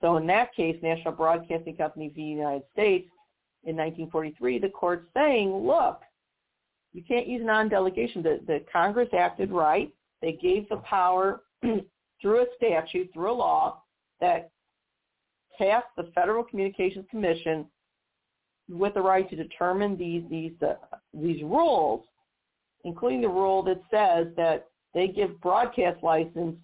[0.00, 2.22] So in that case, National Broadcasting Company v.
[2.22, 3.08] United States,
[3.66, 6.00] in 1943, the court's saying, look,
[6.92, 8.22] you can't use non-delegation.
[8.22, 9.92] The, the Congress acted right.
[10.22, 11.42] They gave the power
[12.22, 13.82] through a statute, through a law
[14.20, 14.50] that
[15.58, 17.66] tasked the Federal Communications Commission
[18.68, 20.74] with the right to determine these these uh,
[21.12, 22.04] these rules,
[22.84, 26.56] including the rule that says that they give broadcast license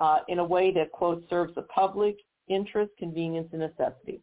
[0.00, 2.16] uh, in a way that quote serves the public
[2.48, 4.20] interest, convenience, and necessity.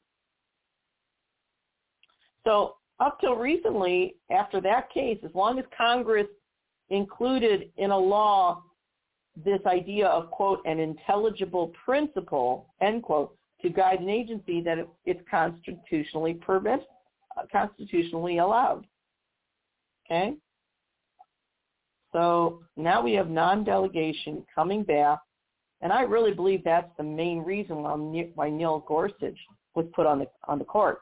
[2.43, 6.28] So up till recently, after that case, as long as Congress
[6.89, 8.63] included in a law
[9.45, 15.22] this idea of, quote, an intelligible principle, end quote, to guide an agency that it's
[15.30, 16.86] constitutionally permitted,
[17.38, 18.86] uh, constitutionally allowed.
[20.05, 20.34] Okay?
[22.11, 25.20] So now we have non-delegation coming back,
[25.82, 27.84] and I really believe that's the main reason
[28.36, 29.38] why, Neil Gorsuch
[29.75, 30.99] was put on the on the court.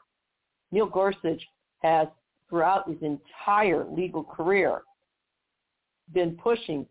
[0.70, 1.42] Neil Gorsuch
[1.82, 2.06] has,
[2.48, 4.82] throughout his entire legal career,
[6.12, 6.86] been pushing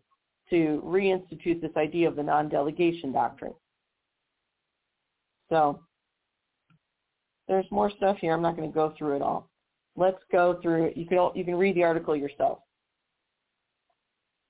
[0.50, 3.54] to reinstitute this idea of the non-delegation doctrine.
[5.48, 5.80] So
[7.46, 8.34] there's more stuff here.
[8.34, 9.48] I'm not going to go through it all.
[9.96, 10.96] Let's go through it.
[10.96, 12.58] You can you can read the article yourself.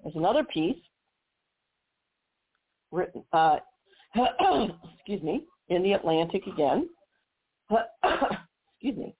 [0.02, 0.76] There's another piece
[2.90, 3.56] written, uh,
[4.16, 6.88] excuse me, in the Atlantic again.
[8.74, 9.14] excuse me.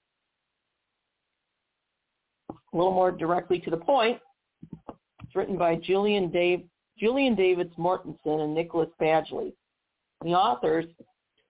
[2.49, 4.19] A little more directly to the point.
[5.23, 6.63] It's written by Julian, Dave,
[6.97, 9.53] Julian Davids Mortenson and Nicholas Bagley.
[10.23, 10.85] The authors,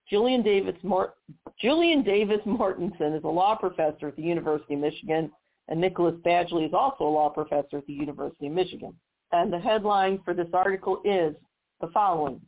[0.08, 1.14] Julian Davis, Mort,
[1.60, 5.30] Julian Davis Mortenson is a law professor at the University of Michigan,
[5.68, 8.92] and Nicholas Bagley is also a law professor at the University of Michigan.
[9.32, 11.34] And the headline for this article is
[11.80, 12.40] the following.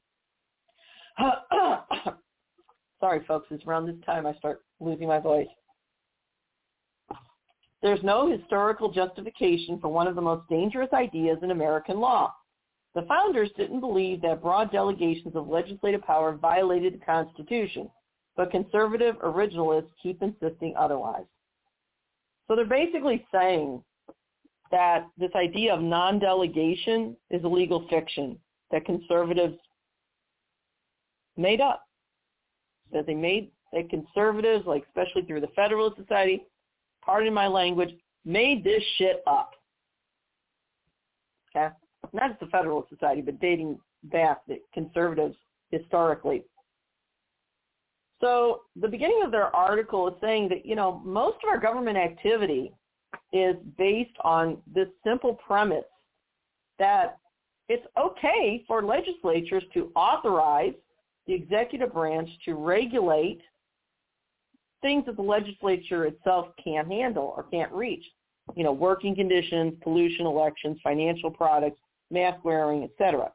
[3.00, 5.48] Sorry, folks, it's around this time I start losing my voice.
[7.82, 12.32] There's no historical justification for one of the most dangerous ideas in American law.
[12.94, 17.90] The founders didn't believe that broad delegations of legislative power violated the Constitution,
[18.36, 21.24] but conservative originalists keep insisting otherwise.
[22.46, 23.82] So they're basically saying
[24.70, 28.38] that this idea of non-delegation is a legal fiction
[28.72, 29.56] that conservatives
[31.36, 31.84] made up.
[32.92, 36.44] That they made that conservatives, like especially through the Federalist Society,
[37.02, 37.90] pardon my language,
[38.24, 39.52] made this shit up.
[41.54, 41.74] Okay?
[42.12, 45.36] Not just the Federalist Society, but dating back the conservatives
[45.70, 46.44] historically.
[48.20, 51.96] So the beginning of their article is saying that, you know, most of our government
[51.96, 52.72] activity
[53.32, 55.84] is based on this simple premise
[56.78, 57.18] that
[57.72, 60.74] it's okay for legislatures to authorize
[61.26, 63.40] the executive branch to regulate
[64.82, 68.04] things that the legislature itself can't handle or can't reach.
[68.54, 71.78] You know, working conditions, pollution, elections, financial products,
[72.10, 73.32] mask wearing, etc.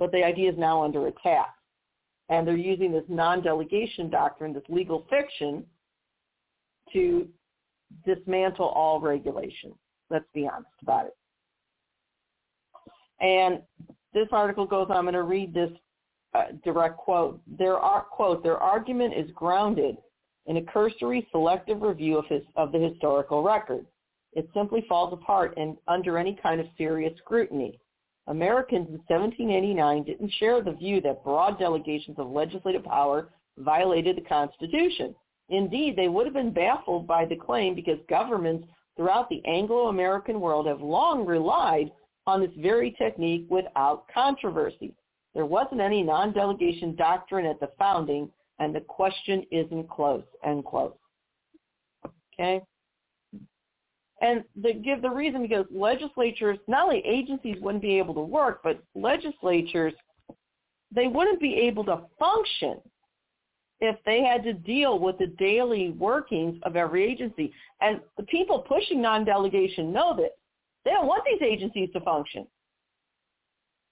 [0.00, 1.54] But the idea is now under attack.
[2.28, 5.64] And they're using this non-delegation doctrine, this legal fiction,
[6.92, 7.28] to
[8.04, 9.72] dismantle all regulation.
[10.10, 11.16] Let's be honest about it.
[13.20, 13.60] And
[14.12, 15.70] this article goes, I'm going to read this
[16.34, 17.40] uh, direct quote.
[17.58, 19.96] Their, quote, their argument is grounded
[20.46, 23.86] in a cursory selective review of, his, of the historical record.
[24.32, 27.80] It simply falls apart and under any kind of serious scrutiny.
[28.28, 34.22] Americans in 1789 didn't share the view that broad delegations of legislative power violated the
[34.22, 35.14] Constitution.
[35.48, 40.66] Indeed, they would have been baffled by the claim because governments throughout the Anglo-American world
[40.66, 41.90] have long relied
[42.26, 44.94] on this very technique without controversy.
[45.34, 50.98] There wasn't any non-delegation doctrine at the founding, and the question isn't close, end quote.
[52.34, 52.62] Okay?
[54.22, 58.60] And they give the reason because legislatures, not only agencies wouldn't be able to work,
[58.64, 59.92] but legislatures,
[60.90, 62.80] they wouldn't be able to function
[63.80, 67.52] if they had to deal with the daily workings of every agency.
[67.82, 70.30] And the people pushing non-delegation know that
[70.86, 72.46] they don't want these agencies to function.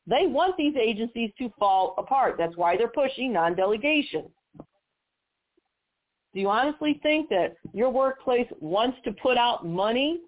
[0.07, 2.36] They want these agencies to fall apart.
[2.38, 4.26] That's why they're pushing non-delegation.
[4.59, 10.20] Do you honestly think that your workplace wants to put out money,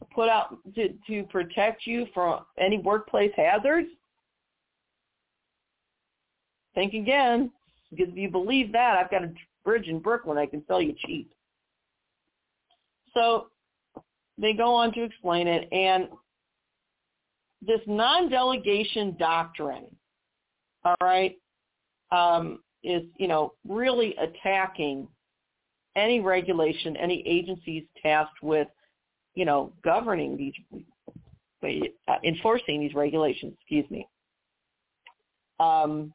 [0.00, 3.88] to put out to, to protect you from any workplace hazards?
[6.74, 7.52] Think again,
[7.90, 9.32] because if you believe that, I've got a
[9.64, 11.30] bridge in Brooklyn I can sell you cheap.
[13.14, 13.46] So
[14.38, 16.08] they go on to explain it, and
[17.62, 19.86] this non-delegation doctrine,
[20.84, 21.36] all right,
[22.12, 25.08] um, is you know really attacking
[25.96, 28.68] any regulation, any agencies tasked with,
[29.34, 30.52] you know, governing these,
[32.06, 34.06] uh, enforcing these regulations, excuse me.
[35.58, 36.12] Um,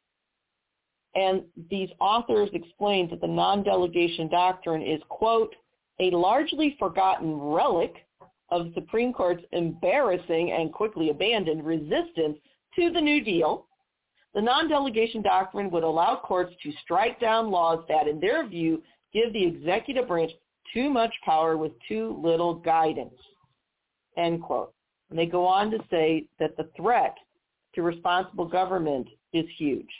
[1.14, 5.54] and these authors explained that the non-delegation doctrine is, quote,
[6.00, 7.94] a largely forgotten relic
[8.52, 12.38] of Supreme Court's embarrassing and quickly abandoned resistance
[12.76, 13.66] to the New Deal.
[14.34, 18.82] The non-delegation doctrine would allow courts to strike down laws that, in their view,
[19.12, 20.32] give the executive branch
[20.72, 23.18] too much power with too little guidance,
[24.18, 24.72] end quote.
[25.08, 27.16] And they go on to say that the threat
[27.74, 29.90] to responsible government is huge.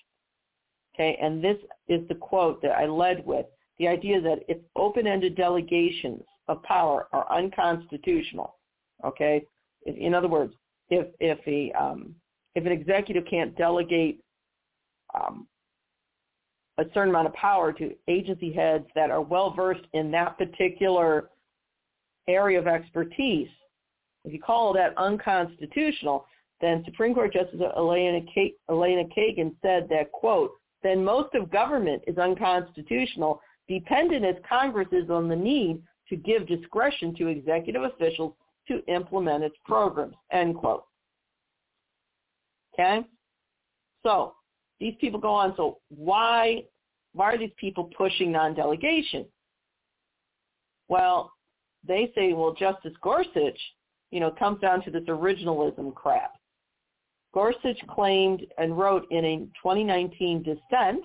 [0.94, 1.56] Okay, and this
[1.88, 3.46] is the quote that I led with.
[3.78, 6.22] The idea that if open-ended delegations
[6.52, 8.56] of power are unconstitutional,
[9.04, 9.44] okay,
[9.86, 10.54] in other words,
[10.90, 12.14] if if a um,
[12.54, 14.20] if an executive can't delegate
[15.14, 15.46] um,
[16.78, 21.28] a certain amount of power to agency heads that are well versed in that particular
[22.28, 23.48] area of expertise.
[24.24, 26.26] If you call that unconstitutional,
[26.60, 28.20] then Supreme Court Justice Elena,
[28.70, 30.52] Elena Kagan said that, quote,
[30.82, 35.82] then most of government is unconstitutional, dependent as Congress is on the need
[36.12, 38.34] to give discretion to executive officials
[38.68, 40.84] to implement its programs, end quote.
[42.74, 43.00] Okay?
[44.02, 44.34] So
[44.78, 45.54] these people go on.
[45.56, 46.64] So why
[47.14, 49.24] why are these people pushing non-delegation?
[50.88, 51.32] Well,
[51.86, 53.58] they say, well, Justice Gorsuch,
[54.10, 56.32] you know, comes down to this originalism crap.
[57.34, 61.02] Gorsuch claimed and wrote in a 2019 dissent,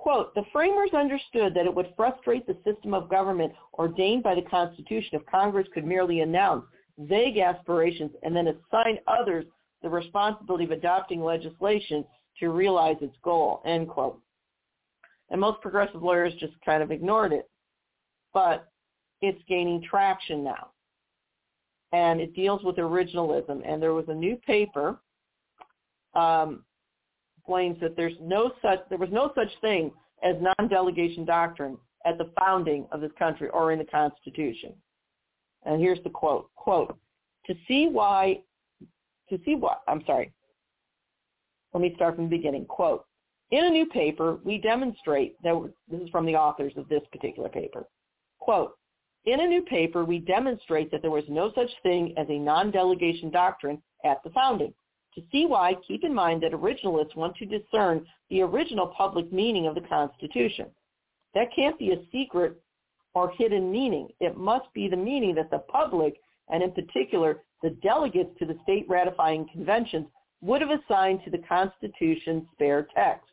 [0.00, 4.42] quote, the framers understood that it would frustrate the system of government ordained by the
[4.42, 6.64] Constitution if Congress could merely announce
[6.98, 9.44] vague aspirations and then assign others
[9.82, 12.04] the responsibility of adopting legislation
[12.38, 14.20] to realize its goal, end quote.
[15.30, 17.48] And most progressive lawyers just kind of ignored it.
[18.32, 18.68] But
[19.20, 20.70] it's gaining traction now.
[21.92, 23.60] And it deals with originalism.
[23.64, 24.98] And there was a new paper
[26.14, 26.64] um,
[27.50, 29.90] claims that there's no such there was no such thing
[30.22, 34.72] as non-delegation doctrine at the founding of this country or in the Constitution.
[35.66, 36.48] And here's the quote.
[36.54, 36.96] Quote,
[37.46, 38.40] to see why
[39.28, 40.32] to see what I'm sorry,
[41.74, 42.66] let me start from the beginning.
[42.66, 43.04] Quote,
[43.50, 47.48] in a new paper, we demonstrate that, this is from the authors of this particular
[47.48, 47.84] paper,
[48.38, 48.76] quote,
[49.24, 53.30] in a new paper, we demonstrate that there was no such thing as a non-delegation
[53.30, 54.72] doctrine at the founding.
[55.14, 59.66] To see why, keep in mind that originalists want to discern the original public meaning
[59.66, 60.66] of the Constitution.
[61.34, 62.60] That can't be a secret
[63.14, 64.08] or hidden meaning.
[64.20, 68.58] It must be the meaning that the public, and in particular the delegates to the
[68.62, 70.06] state ratifying conventions,
[70.40, 73.28] would have assigned to the Constitution's spare text.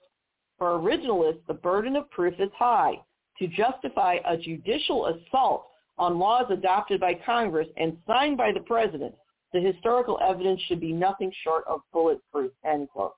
[0.57, 2.99] For originalists, the burden of proof is high.
[3.39, 5.67] To justify a judicial assault
[5.99, 9.13] on laws adopted by Congress and signed by the President,
[9.53, 13.13] the historical evidence should be nothing short of bulletproof, end quote.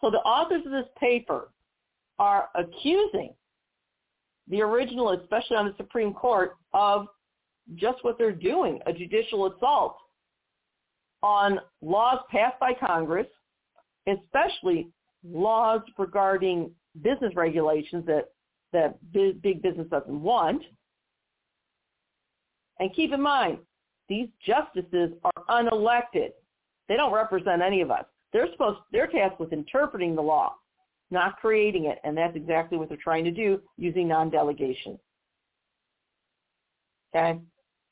[0.00, 1.50] So the authors of this paper
[2.18, 3.34] are accusing
[4.48, 7.06] the original, especially on the Supreme Court, of
[7.74, 9.96] just what they're doing, a judicial assault
[11.22, 13.26] on laws passed by Congress,
[14.06, 14.88] especially
[15.24, 16.70] laws regarding
[17.02, 18.26] business regulations that,
[18.72, 20.62] that big business doesn't want.
[22.78, 23.58] And keep in mind,
[24.08, 26.30] these justices are unelected.
[26.88, 28.04] They don't represent any of us.
[28.32, 30.54] They're supposed they're tasked with interpreting the law,
[31.10, 34.98] not creating it, and that's exactly what they're trying to do using non-delegation.
[37.14, 37.38] Okay?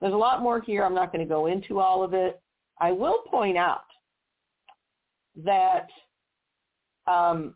[0.01, 0.85] There's a lot more here.
[0.85, 2.41] I'm not going to go into all of it.
[2.79, 3.85] I will point out
[5.45, 5.89] that
[7.07, 7.55] um,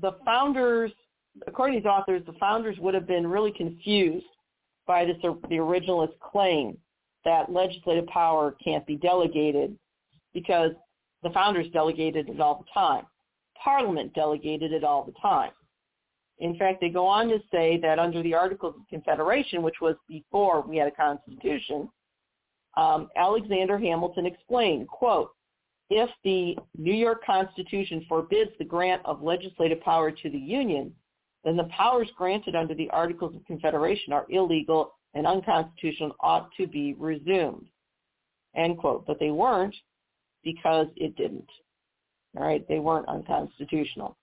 [0.00, 0.92] the founders,
[1.46, 4.26] according to these authors, the founders would have been really confused
[4.86, 6.76] by this, the originalist claim
[7.24, 9.76] that legislative power can't be delegated
[10.32, 10.72] because
[11.22, 13.06] the founders delegated it all the time.
[13.62, 15.52] Parliament delegated it all the time.
[16.38, 19.94] In fact, they go on to say that under the Articles of Confederation, which was
[20.08, 21.88] before we had a constitution,
[22.76, 25.30] um, Alexander Hamilton explained, quote,
[25.90, 30.92] if the New York Constitution forbids the grant of legislative power to the Union,
[31.44, 36.66] then the powers granted under the Articles of Confederation are illegal and unconstitutional ought to
[36.66, 37.66] be resumed.
[38.56, 39.06] End quote.
[39.06, 39.74] But they weren't
[40.42, 41.48] because it didn't.
[42.36, 44.16] All right, they weren't unconstitutional.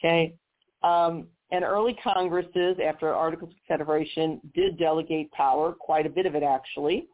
[0.00, 0.34] Okay.
[0.82, 6.34] Um, and early Congresses, after Articles of Confederation, did delegate power, quite a bit of
[6.34, 7.06] it actually.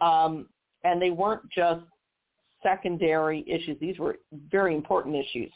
[0.00, 0.48] Um,
[0.84, 1.82] and they weren't just
[2.62, 3.76] secondary issues.
[3.80, 4.16] These were
[4.50, 5.50] very important issues.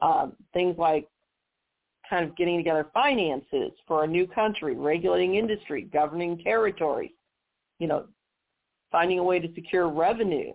[0.00, 1.08] Um, things like
[2.10, 7.12] kind of getting together finances for a new country, regulating industry, governing territories,
[7.78, 8.06] you know,
[8.90, 10.52] finding a way to secure revenue,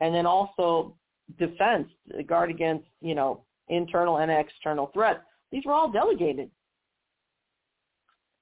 [0.00, 0.96] and then also
[1.38, 1.88] defense,
[2.26, 5.20] guard against, you know, internal and external threats.
[5.52, 6.50] These were all delegated.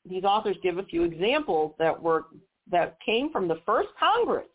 [0.08, 2.26] These authors give a few examples that were
[2.70, 4.48] that came from the first Congress,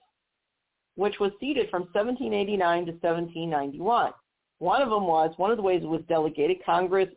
[0.96, 4.14] which was seated from 1789 to 1791.
[4.60, 7.10] One of them was, one of the ways it was delegated, Congress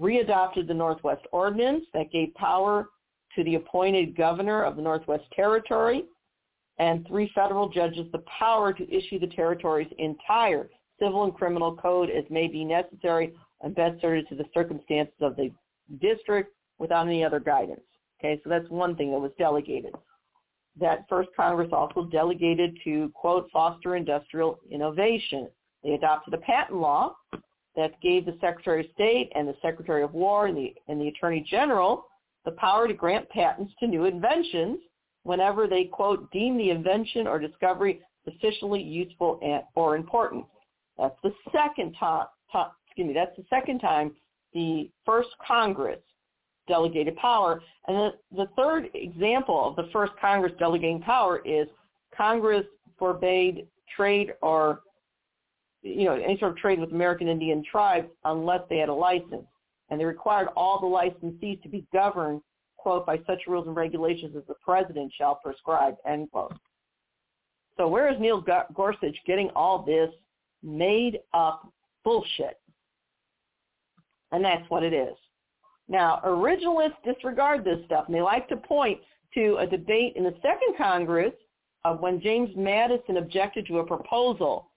[0.00, 2.88] readopted the Northwest Ordinance that gave power
[3.34, 6.04] to the appointed governor of the Northwest Territory
[6.78, 10.70] and three federal judges the power to issue the territory's entire
[11.00, 15.36] civil and criminal code as may be necessary and best suited to the circumstances of
[15.36, 15.50] the
[16.00, 17.80] district without any other guidance.
[18.20, 19.94] Okay, so that's one thing that was delegated.
[20.80, 25.48] That first Congress also delegated to, quote, foster industrial innovation.
[25.82, 27.16] They adopted a patent law
[27.78, 31.08] that gave the Secretary of State and the Secretary of War and the, and the
[31.08, 32.04] Attorney General
[32.44, 34.78] the power to grant patents to new inventions
[35.22, 40.44] whenever they, quote, deem the invention or discovery sufficiently useful and, or important.
[40.96, 42.26] That's the second time,
[42.86, 44.12] excuse me, that's the second time
[44.54, 46.00] the first Congress
[46.66, 47.62] delegated power.
[47.86, 51.68] And the, the third example of the first Congress delegating power is
[52.16, 52.64] Congress
[52.98, 54.80] forbade trade or
[55.88, 59.46] you know, any sort of trade with American Indian tribes unless they had a license.
[59.90, 62.42] And they required all the licensees to be governed,
[62.76, 66.52] quote, by such rules and regulations as the president shall prescribe, end quote.
[67.76, 68.44] So where is Neil
[68.74, 70.10] Gorsuch getting all this
[70.62, 71.72] made up
[72.04, 72.58] bullshit?
[74.32, 75.14] And that's what it is.
[75.88, 78.98] Now, originalists disregard this stuff, and they like to point
[79.34, 81.32] to a debate in the second Congress
[81.84, 84.70] of when James Madison objected to a proposal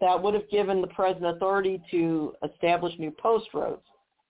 [0.00, 3.82] that would have given the president authority to establish new post roads.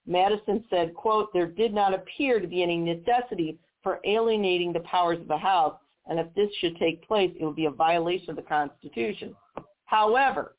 [0.07, 5.21] Madison said, quote, there did not appear to be any necessity for alienating the powers
[5.21, 5.75] of the House,
[6.07, 9.37] and if this should take place, it would be a violation of the Constitution.
[9.85, 10.57] However,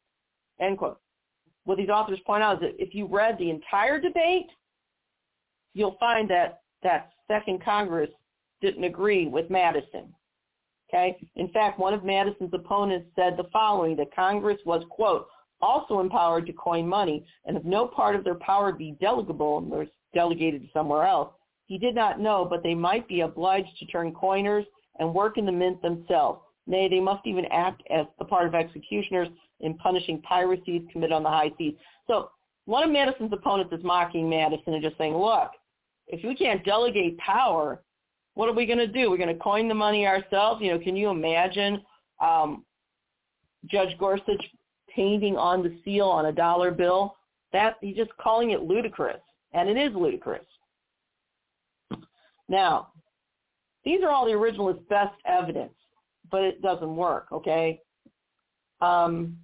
[0.60, 1.00] end quote,
[1.66, 4.48] what these authors point out is that if you read the entire debate,
[5.74, 8.10] you'll find that that second Congress
[8.62, 10.14] didn't agree with Madison.
[10.90, 11.16] Okay.
[11.36, 15.28] In fact, one of Madison's opponents said the following, that Congress was, quote,
[15.62, 19.86] also empowered to coin money, and if no part of their power be delegable or
[20.14, 21.34] delegated to somewhere else,
[21.66, 24.66] he did not know, but they might be obliged to turn coiners
[24.98, 26.42] and work in the mint themselves.
[26.66, 29.28] Nay, they must even act as the part of executioners
[29.60, 31.76] in punishing piracies committed on the high seas.
[32.08, 32.32] So
[32.66, 35.52] one of Madison's opponents is mocking Madison and just saying, look,
[36.08, 37.84] if we can't delegate power
[38.36, 39.10] What are we going to do?
[39.10, 40.62] We're going to coin the money ourselves.
[40.62, 41.82] You know, can you imagine
[42.22, 42.64] um,
[43.66, 44.44] Judge Gorsuch
[44.94, 47.16] painting on the seal on a dollar bill?
[47.52, 49.22] That he's just calling it ludicrous,
[49.54, 50.46] and it is ludicrous.
[52.48, 52.90] Now,
[53.84, 55.74] these are all the originalist best evidence,
[56.32, 57.28] but it doesn't work.
[57.32, 57.82] Okay,
[58.82, 59.36] um,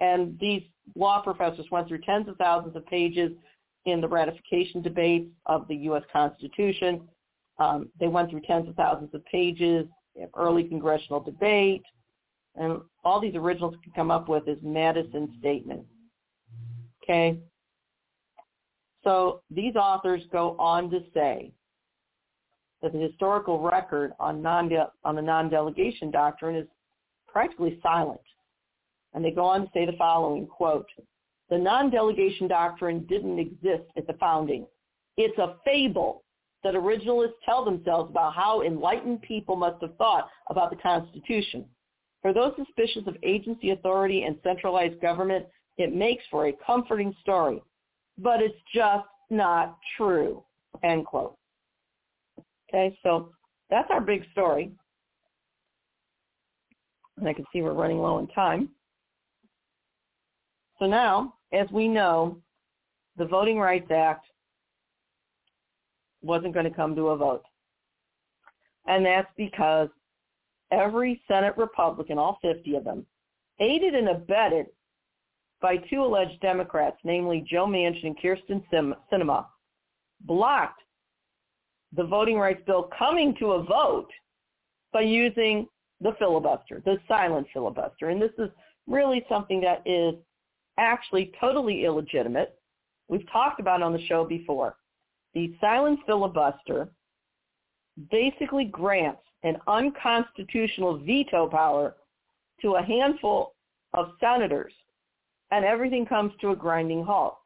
[0.00, 0.62] and these
[0.94, 3.32] law professors went through tens of thousands of pages
[3.84, 6.02] in the ratification debates of the U.S.
[6.12, 7.08] Constitution.
[7.58, 9.86] Um, they went through tens of thousands of pages
[10.36, 11.82] early congressional debate,
[12.56, 15.84] and all these originals can come up with is Madison's statement.
[17.02, 17.38] Okay?
[19.04, 21.52] So these authors go on to say
[22.82, 24.70] that the historical record on, non
[25.04, 26.66] on the non-delegation doctrine is
[27.26, 28.20] practically silent.
[29.14, 30.88] And they go on to say the following, quote,
[31.48, 34.66] the non-delegation doctrine didn't exist at the founding.
[35.16, 36.24] It's a fable
[36.64, 41.64] that originalists tell themselves about how enlightened people must have thought about the Constitution.
[42.22, 47.62] For those suspicious of agency authority and centralized government, it makes for a comforting story.
[48.18, 50.42] But it's just not true,
[50.82, 51.36] end quote.
[52.68, 53.30] Okay, so
[53.70, 54.72] that's our big story.
[57.16, 58.68] And I can see we're running low on time.
[60.78, 62.38] So now, as we know,
[63.16, 64.26] the Voting Rights Act
[66.22, 67.44] wasn't going to come to a vote.
[68.86, 69.88] And that's because
[70.70, 73.06] every Senate Republican, all 50 of them,
[73.60, 74.66] aided and abetted
[75.60, 78.62] by two alleged Democrats, namely Joe Manchin and Kyrsten
[79.12, 79.46] Sinema,
[80.22, 80.82] blocked
[81.92, 84.10] the voting rights bill coming to a vote
[84.92, 85.66] by using
[86.00, 88.10] the filibuster, the silent filibuster.
[88.10, 88.50] And this is
[88.86, 90.14] really something that is
[90.78, 92.58] actually totally illegitimate.
[93.08, 94.76] We've talked about on the show before.
[95.34, 96.88] The silent filibuster
[98.10, 101.96] basically grants an unconstitutional veto power
[102.62, 103.54] to a handful
[103.94, 104.72] of senators,
[105.50, 107.36] and everything comes to a grinding halt.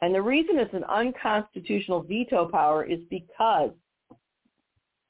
[0.00, 3.70] And the reason it's an unconstitutional veto power is because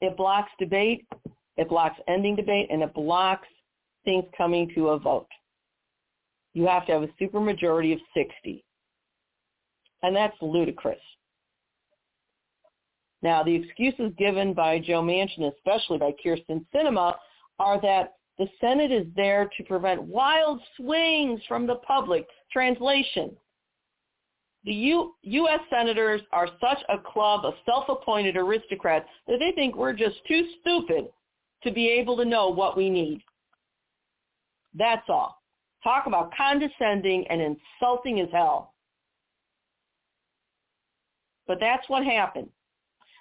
[0.01, 1.05] it blocks debate,
[1.57, 3.47] it blocks ending debate, and it blocks
[4.05, 5.27] things coming to a vote.
[6.53, 8.63] You have to have a supermajority of 60.
[10.03, 10.99] And that's ludicrous.
[13.25, 17.15] Now, the excuses given by Joe Manchin, especially by Kyrsten Sinema,
[17.57, 22.27] are that the Senate is there to prevent wild swings from the public.
[22.53, 23.35] Translation.
[24.65, 25.59] The U- U.S.
[25.71, 31.07] senators are such a club of self-appointed aristocrats that they think we're just too stupid
[31.63, 33.23] to be able to know what we need.
[34.75, 35.41] That's all.
[35.83, 38.75] Talk about condescending and insulting as hell.
[41.47, 42.49] But that's what happened.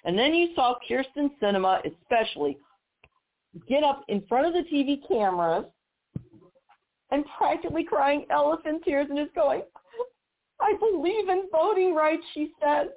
[0.05, 2.59] And then you saw Kyrsten Sinema especially
[3.69, 5.65] get up in front of the TV cameras
[7.11, 9.63] and practically crying elephant tears and just going,
[10.61, 12.89] I believe in voting rights, she said.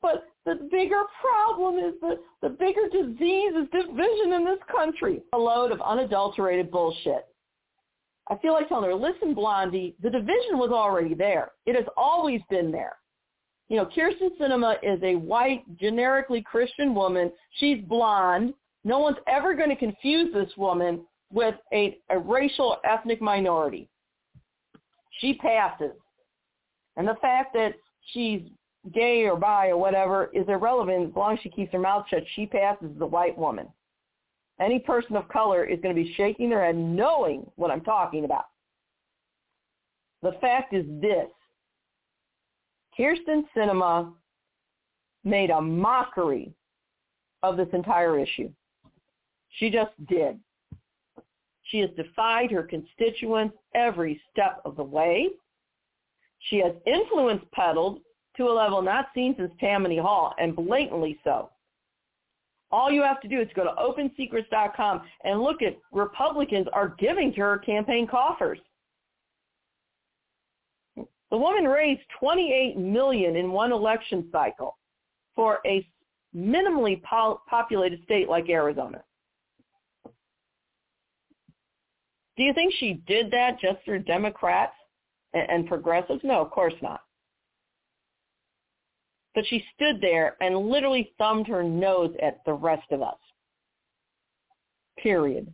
[0.00, 5.22] But the bigger problem is the, the bigger disease is division in this country.
[5.32, 7.26] A load of unadulterated bullshit.
[8.28, 11.52] I feel like telling her, listen, Blondie, the division was already there.
[11.64, 12.96] It has always been there
[13.68, 17.32] you know, Kyrsten Sinema is a white, generically Christian woman.
[17.58, 18.54] She's blonde.
[18.84, 23.88] No one's ever going to confuse this woman with a, a racial ethnic minority.
[25.20, 25.92] She passes.
[26.96, 27.74] And the fact that
[28.12, 28.42] she's
[28.94, 32.22] gay or bi or whatever is irrelevant as long as she keeps her mouth shut.
[32.34, 33.66] She passes as a white woman.
[34.60, 38.24] Any person of color is going to be shaking their head knowing what I'm talking
[38.24, 38.46] about.
[40.22, 41.28] The fact is this.
[42.98, 44.12] Kyrsten Sinema
[45.24, 46.52] made a mockery
[47.42, 48.50] of this entire issue.
[49.58, 50.38] She just did.
[51.64, 55.28] She has defied her constituents every step of the way.
[56.48, 58.00] She has influence peddled
[58.36, 61.50] to a level not seen since Tammany Hall, and blatantly so.
[62.70, 67.32] All you have to do is go to opensecrets.com and look at Republicans are giving
[67.34, 68.58] to her campaign coffers.
[71.36, 74.78] The woman raised 28 million in one election cycle
[75.34, 75.86] for a
[76.34, 79.04] minimally po- populated state like Arizona.
[82.38, 84.72] Do you think she did that just through Democrats
[85.34, 86.22] and, and progressives?
[86.24, 87.02] No, of course not.
[89.34, 93.18] But she stood there and literally thumbed her nose at the rest of us.
[95.02, 95.52] Period.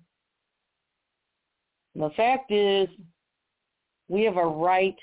[1.97, 2.89] And the fact is,
[4.07, 4.95] we have a right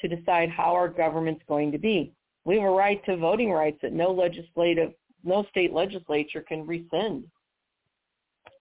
[0.00, 2.12] to decide how our government's going to be.
[2.44, 4.92] We have a right to voting rights that no legislative
[5.26, 7.24] no state legislature can rescind.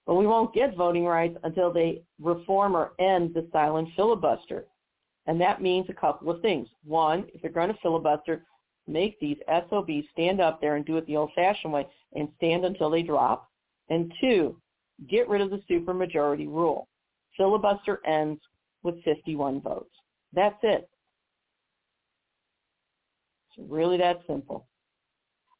[0.05, 4.65] But we won't get voting rights until they reform or end the silent filibuster.
[5.27, 6.67] And that means a couple of things.
[6.83, 8.43] One, if they're going to filibuster,
[8.87, 12.91] make these SOBs stand up there and do it the old-fashioned way and stand until
[12.91, 13.49] they drop.
[13.89, 14.57] And two,
[15.09, 16.87] get rid of the supermajority rule.
[17.35, 18.39] Filibuster ends
[18.83, 19.89] with 51 votes.
[20.33, 20.87] That's it.
[23.57, 24.67] It's really that simple.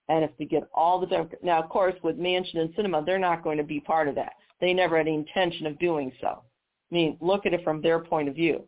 [0.07, 3.17] And if they get all the Democrats, now of course with Manchin and Sinema, they're
[3.19, 4.33] not going to be part of that.
[4.61, 6.43] They never had any intention of doing so.
[6.91, 8.67] I mean, look at it from their point of view.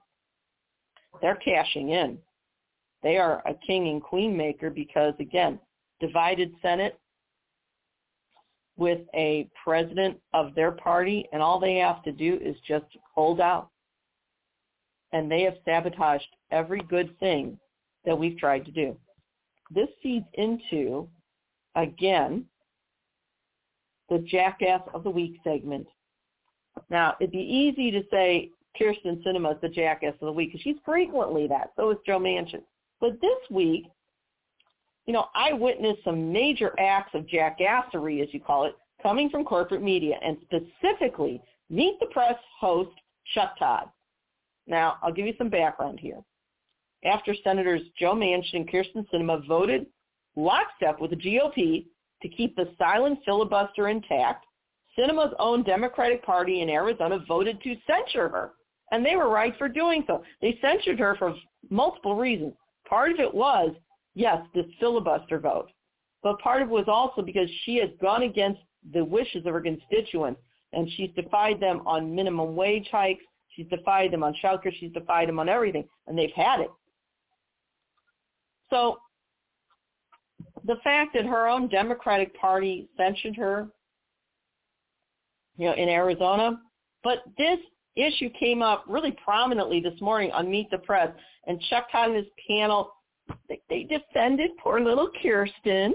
[1.21, 2.17] They're cashing in.
[3.03, 5.59] They are a king and queen maker because again,
[5.99, 6.99] divided Senate
[8.75, 13.39] with a president of their party and all they have to do is just hold
[13.39, 13.69] out.
[15.13, 17.59] And they have sabotaged every good thing
[18.05, 18.97] that we've tried to do.
[19.69, 21.07] This feeds into,
[21.75, 22.45] again,
[24.09, 25.87] the Jackass of the Week segment.
[26.89, 30.61] Now, it'd be easy to say Kyrsten Sinema is the Jackass of the Week because
[30.61, 31.71] she's frequently that.
[31.75, 32.61] So is Joe Manchin.
[33.01, 33.85] But this week,
[35.05, 39.43] you know, I witnessed some major acts of jackassery, as you call it, coming from
[39.43, 42.91] corporate media, and specifically Meet the Press host
[43.33, 43.89] Chuck Todd.
[44.67, 46.21] Now, I'll give you some background here.
[47.05, 49.85] After Senators Joe Manchin and Kyrsten Sinema voted
[50.35, 51.85] lockstep with the GOP
[52.21, 54.45] to keep the silent filibuster intact,
[54.97, 58.51] Sinema's own Democratic Party in Arizona voted to censure her.
[58.91, 60.23] And they were right for doing so.
[60.41, 61.35] They censured her for
[61.69, 62.53] multiple reasons.
[62.87, 63.71] Part of it was,
[64.15, 65.69] yes, this filibuster vote.
[66.23, 68.61] But part of it was also because she has gone against
[68.93, 70.41] the wishes of her constituents
[70.73, 73.23] and she's defied them on minimum wage hikes.
[73.49, 74.71] She's defied them on shelter.
[74.79, 75.85] She's defied them on everything.
[76.07, 76.71] And they've had it.
[78.69, 78.99] So
[80.65, 83.67] the fact that her own Democratic Party censured her,
[85.57, 86.59] you know, in Arizona,
[87.03, 87.59] but this
[87.95, 91.09] issue came up really prominently this morning on Meet the Press,
[91.47, 92.91] and Chuck Todd and his panel,
[93.49, 95.91] they, they defended poor little Kyrsten.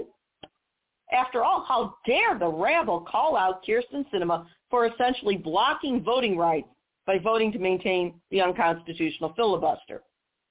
[1.13, 6.67] After all, how dare the rabble call out Kyrsten Sinema for essentially blocking voting rights
[7.05, 10.01] by voting to maintain the unconstitutional filibuster.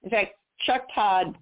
[0.04, 0.34] In fact,
[0.64, 1.36] Chuck Todd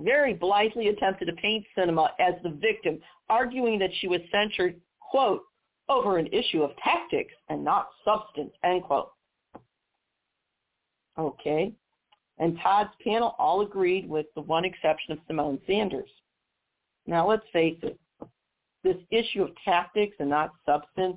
[0.00, 2.98] very blithely attempted to paint Sinema as the victim,
[3.28, 5.42] arguing that she was censured, quote,
[5.88, 9.10] over an issue of tactics and not substance, end quote.
[11.18, 11.72] Okay.
[12.38, 16.10] And Todd's panel all agreed with the one exception of Symone Sanders.
[17.06, 17.98] Now let's face it,
[18.84, 21.16] this issue of tactics and not substance,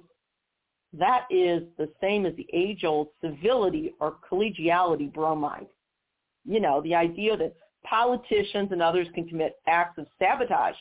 [0.93, 5.67] that is the same as the age-old civility or collegiality bromide.
[6.45, 10.75] You know, the idea that politicians and others can commit acts of sabotage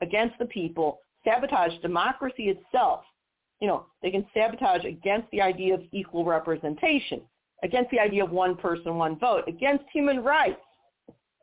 [0.00, 3.04] against the people, sabotage democracy itself.
[3.60, 7.22] You know, they can sabotage against the idea of equal representation,
[7.62, 10.60] against the idea of one person, one vote, against human rights.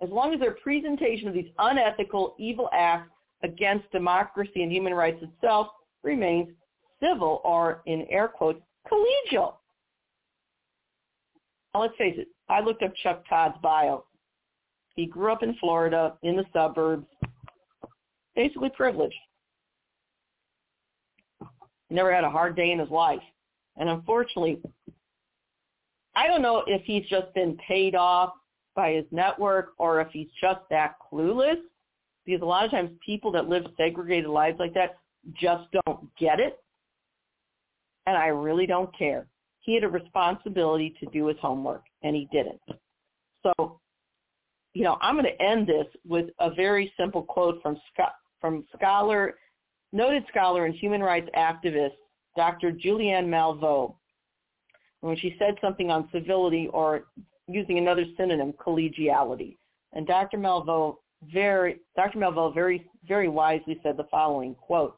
[0.02, 3.10] As long as their presentation of these unethical, evil acts
[3.44, 5.68] against democracy and human rights itself
[6.04, 6.50] remains
[7.02, 9.56] civil or, in air quotes, collegial.
[11.74, 12.28] Now, let's face it.
[12.50, 14.06] I looked up Chuck Todd's bio.
[14.96, 17.08] He grew up in Florida, in the suburbs,
[18.36, 19.16] basically privileged.
[21.90, 23.22] Never had a hard day in his life.
[23.78, 24.62] And unfortunately,
[26.16, 28.32] I don't know if he's just been paid off
[28.76, 31.58] by his network or if he's just that clueless.
[32.26, 34.98] Because a lot of times people that live segregated lives like that
[35.40, 36.60] just don't get it.
[38.06, 39.28] And I really don't care.
[39.62, 42.60] He had a responsibility to do his homework, and he didn't.
[43.44, 43.80] So
[44.74, 47.78] you know, I'm going to end this with a very simple quote from
[48.42, 49.36] from scholar,
[49.94, 51.94] noted scholar and human rights activist,
[52.36, 52.72] Dr.
[52.72, 53.96] Julianne Malveaux,
[55.00, 57.06] when she said something on civility or
[57.48, 59.58] using another synonym, collegiality.
[59.94, 60.38] And Dr.
[60.38, 60.98] Malveaux
[61.32, 62.18] very, Dr.
[62.18, 64.98] Malveaux very, very wisely said the following quote: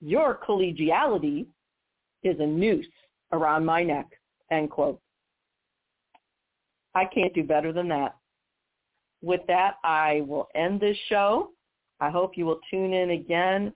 [0.00, 1.46] "Your collegiality
[2.22, 2.86] is a noose
[3.32, 4.06] around my neck."
[4.50, 5.00] End quote.
[6.94, 8.16] I can't do better than that
[9.22, 11.50] with that, I will end this show.
[12.00, 13.72] I hope you will tune in again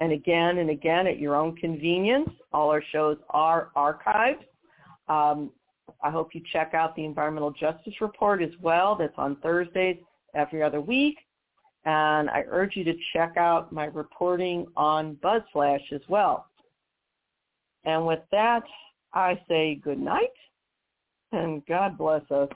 [0.00, 2.30] and again and again at your own convenience.
[2.52, 4.44] All our shows are archived.
[5.08, 5.50] Um,
[6.02, 8.94] I hope you check out the Environmental Justice Report as well.
[8.96, 9.96] That's on Thursdays
[10.34, 11.16] every other week.
[11.84, 16.46] And I urge you to check out my reporting on BuzzFlash as well.
[17.84, 18.62] And with that,
[19.14, 20.28] I say good night
[21.32, 22.48] and God bless us.